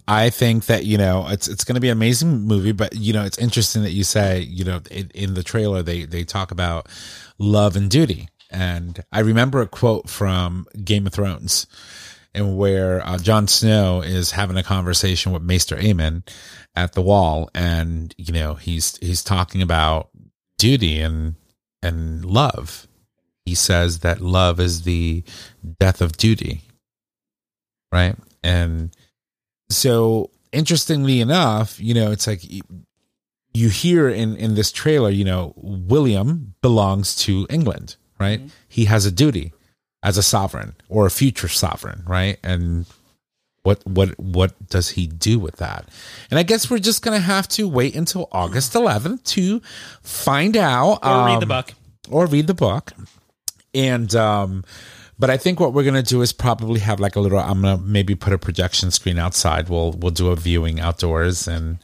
[0.09, 3.13] I think that you know it's it's going to be an amazing movie, but you
[3.13, 6.51] know it's interesting that you say you know in, in the trailer they they talk
[6.51, 6.89] about
[7.37, 11.67] love and duty, and I remember a quote from Game of Thrones,
[12.33, 16.27] and where uh, Jon Snow is having a conversation with Maester Aemon
[16.75, 20.09] at the wall, and you know he's he's talking about
[20.57, 21.35] duty and
[21.83, 22.87] and love.
[23.45, 25.25] He says that love is the
[25.81, 26.63] death of duty,
[27.91, 28.17] right?
[28.43, 28.95] And
[29.69, 35.53] so interestingly enough, you know, it's like you- hear in in this trailer, you know,
[35.57, 38.39] William belongs to England, right?
[38.41, 38.49] Mm-hmm.
[38.69, 39.53] He has a duty
[40.03, 42.39] as a sovereign or a future sovereign, right?
[42.43, 42.87] And
[43.63, 45.89] what what what does he do with that?
[46.31, 49.61] And I guess we're just gonna have to wait until August 11th to
[50.03, 51.73] find out, Or read the um, book.
[52.11, 52.93] or read the book.
[53.75, 54.65] And um
[55.19, 57.79] but I think what we're gonna do is probably have like a little I'm gonna
[57.79, 59.69] maybe put a projection screen outside.
[59.69, 61.79] We'll we'll do a viewing outdoors and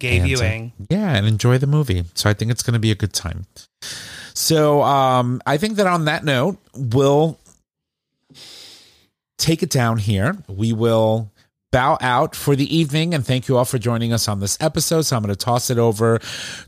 [0.00, 0.72] Gay and, uh, viewing.
[0.90, 2.04] yeah, and enjoy the movie.
[2.14, 3.46] So I think it's gonna be a good time.
[4.34, 7.38] So um, I think that on that note, we'll
[9.38, 10.36] take it down here.
[10.48, 11.30] We will
[11.74, 15.02] bow out for the evening and thank you all for joining us on this episode.
[15.02, 16.20] So I'm going to toss it over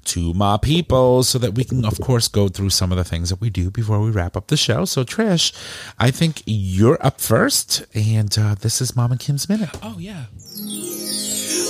[0.07, 3.31] to my people so that we can, of course, go through some of the things
[3.31, 4.85] that we do before we wrap up the show.
[4.85, 5.53] So, Trish,
[5.97, 9.71] I think you're up first, and uh, this is Mom and Kim's Minute.
[9.81, 10.25] Oh yeah.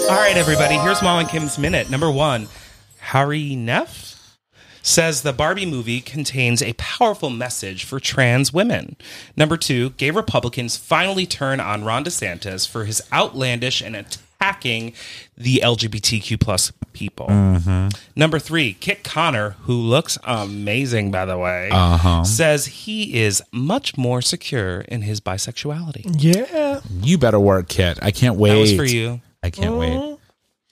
[0.08, 0.76] All right, everybody.
[0.76, 1.90] Here's Mom and Kim's minute.
[1.90, 2.48] Number one,
[2.98, 4.15] Harry Neff
[4.86, 8.96] says the Barbie movie contains a powerful message for trans women.
[9.36, 14.92] Number two, gay Republicans finally turn on Ron DeSantis for his outlandish and attacking
[15.36, 17.26] the LGBTQ plus people.
[17.26, 17.88] Mm-hmm.
[18.14, 22.22] Number three, Kit Connor, who looks amazing by the way, uh-huh.
[22.24, 26.14] says he is much more secure in his bisexuality.
[26.16, 26.80] Yeah.
[27.02, 27.98] You better work, Kit.
[28.02, 28.50] I can't wait.
[28.50, 29.20] That was for you.
[29.42, 29.92] I can't wait.
[29.92, 30.15] Mm-hmm.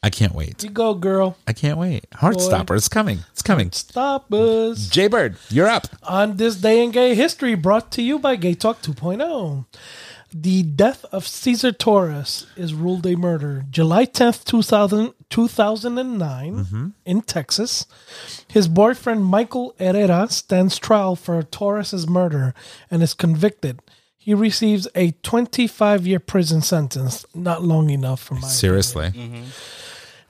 [0.04, 0.62] I can't wait.
[0.62, 1.38] You go, girl.
[1.48, 2.10] I can't wait.
[2.10, 2.76] Heartstopper.
[2.76, 3.20] It's coming.
[3.32, 3.72] It's coming.
[3.72, 4.90] Stop us.
[4.90, 5.86] Jae Bird, you're up.
[6.02, 9.64] On this day in gay history, brought to you by Gay Talk 2.0.
[10.30, 13.64] The death of Caesar Torres is ruled a murder.
[13.70, 16.88] July 10th, 2000, 2009, mm-hmm.
[17.06, 17.86] in Texas.
[18.46, 22.52] His boyfriend, Michael Herrera, stands trial for Torres's murder
[22.90, 23.80] and is convicted.
[24.18, 28.48] He receives a 25 year prison sentence, not long enough for my.
[28.48, 29.06] Seriously.
[29.06, 29.44] Mm-hmm.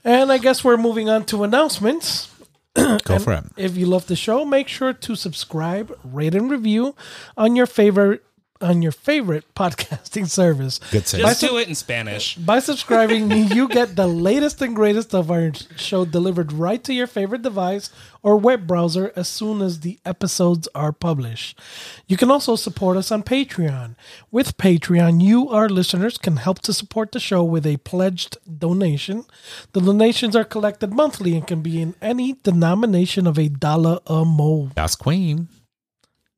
[0.05, 2.31] And I guess we're moving on to announcements.
[2.75, 3.45] Go for it.
[3.57, 6.95] If you love the show, make sure to subscribe, rate, and review
[7.35, 8.23] on your favorite
[8.65, 10.79] on your favorite podcasting service.
[10.91, 11.21] Good save.
[11.21, 12.35] Just do it in Spanish.
[12.35, 17.07] By subscribing, you get the latest and greatest of our show delivered right to your
[17.07, 17.89] favorite device
[18.23, 21.59] or web browser as soon as the episodes are published.
[22.07, 23.95] You can also support us on Patreon.
[24.31, 29.25] With Patreon, you, our listeners, can help to support the show with a pledged donation.
[29.73, 34.25] The donations are collected monthly and can be in any denomination of a dollar or
[34.25, 34.71] more.
[34.75, 35.49] That's Queen.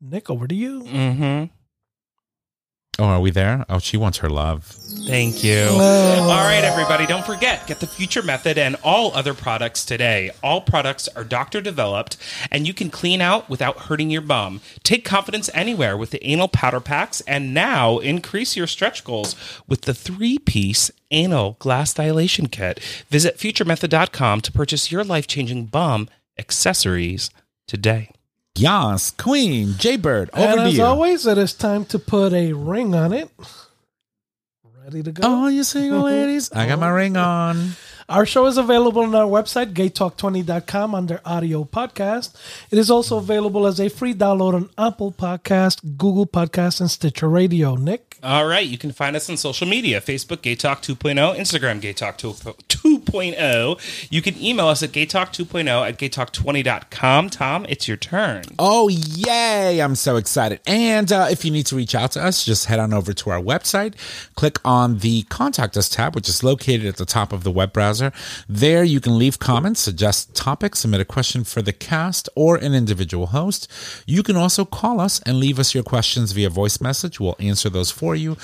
[0.01, 0.83] Nick, over to you.
[0.83, 1.45] Mm-hmm.
[2.99, 3.63] Oh, are we there?
[3.69, 4.63] Oh, she wants her love.
[4.63, 5.67] Thank you.
[5.69, 10.31] All right, everybody, don't forget, get the Future Method and all other products today.
[10.41, 12.17] All products are doctor developed,
[12.51, 14.61] and you can clean out without hurting your bum.
[14.81, 19.35] Take confidence anywhere with the anal powder packs, and now increase your stretch goals
[19.67, 22.79] with the three piece anal glass dilation kit.
[23.09, 26.09] Visit futuremethod.com to purchase your life changing bum
[26.39, 27.29] accessories
[27.67, 28.09] today.
[28.57, 30.83] Yas, Queen, Jae Bird, over and to as you.
[30.83, 33.29] always, it is time to put a ring on it.
[34.83, 35.27] Ready to go?
[35.27, 37.71] All you single ladies, I got my oh, ring on.
[38.09, 42.33] Our show is available on our website, gaytalk20.com, under audio podcast.
[42.71, 47.27] It is also available as a free download on Apple Podcast, Google Podcast, and Stitcher
[47.27, 47.75] Radio.
[47.75, 48.17] Nick?
[48.23, 51.91] All right, you can find us on social media Facebook, Gay Talk 2.0, Instagram, Gay
[51.91, 54.07] Talk 2.0.
[54.09, 57.29] You can email us at gaytalk2.0 at gaytalk20.com.
[57.29, 58.43] Tom, it's your turn.
[58.57, 59.79] Oh, yay.
[59.81, 60.61] I'm so excited.
[60.65, 63.29] And uh, if you need to reach out to us, just head on over to
[63.29, 63.95] our website,
[64.35, 67.73] click on the Contact Us tab, which is located at the top of the web
[67.73, 67.96] browser.
[68.47, 72.73] There, you can leave comments, suggest topics, submit a question for the cast or an
[72.73, 73.67] individual host.
[74.05, 77.19] You can also call us and leave us your questions via voice message.
[77.19, 78.37] We'll answer those for you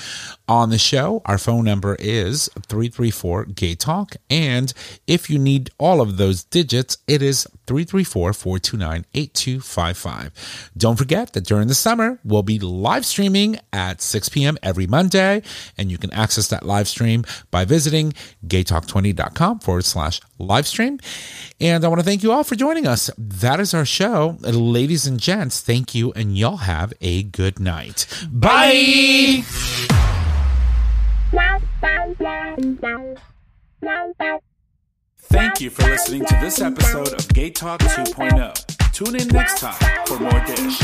[0.48, 1.22] on the show.
[1.24, 4.16] Our phone number is 334 Gay Talk.
[4.30, 4.72] And
[5.06, 10.70] if you need all of those digits, it is 334 429 8255.
[10.76, 14.58] Don't forget that during the summer, we'll be live streaming at 6 p.m.
[14.62, 15.42] every Monday.
[15.78, 18.12] And you can access that live stream by visiting
[18.46, 20.98] gaytalk20.com forward slash live stream.
[21.60, 23.10] And I want to thank you all for joining us.
[23.16, 24.36] That is our show.
[24.40, 26.12] Ladies and gents, thank you.
[26.12, 28.06] And y'all have a good night.
[28.30, 29.42] Bye.
[35.34, 38.92] Thank you for listening to this episode of Gay Talk 2.0.
[38.92, 40.80] Tune in next time for more dish.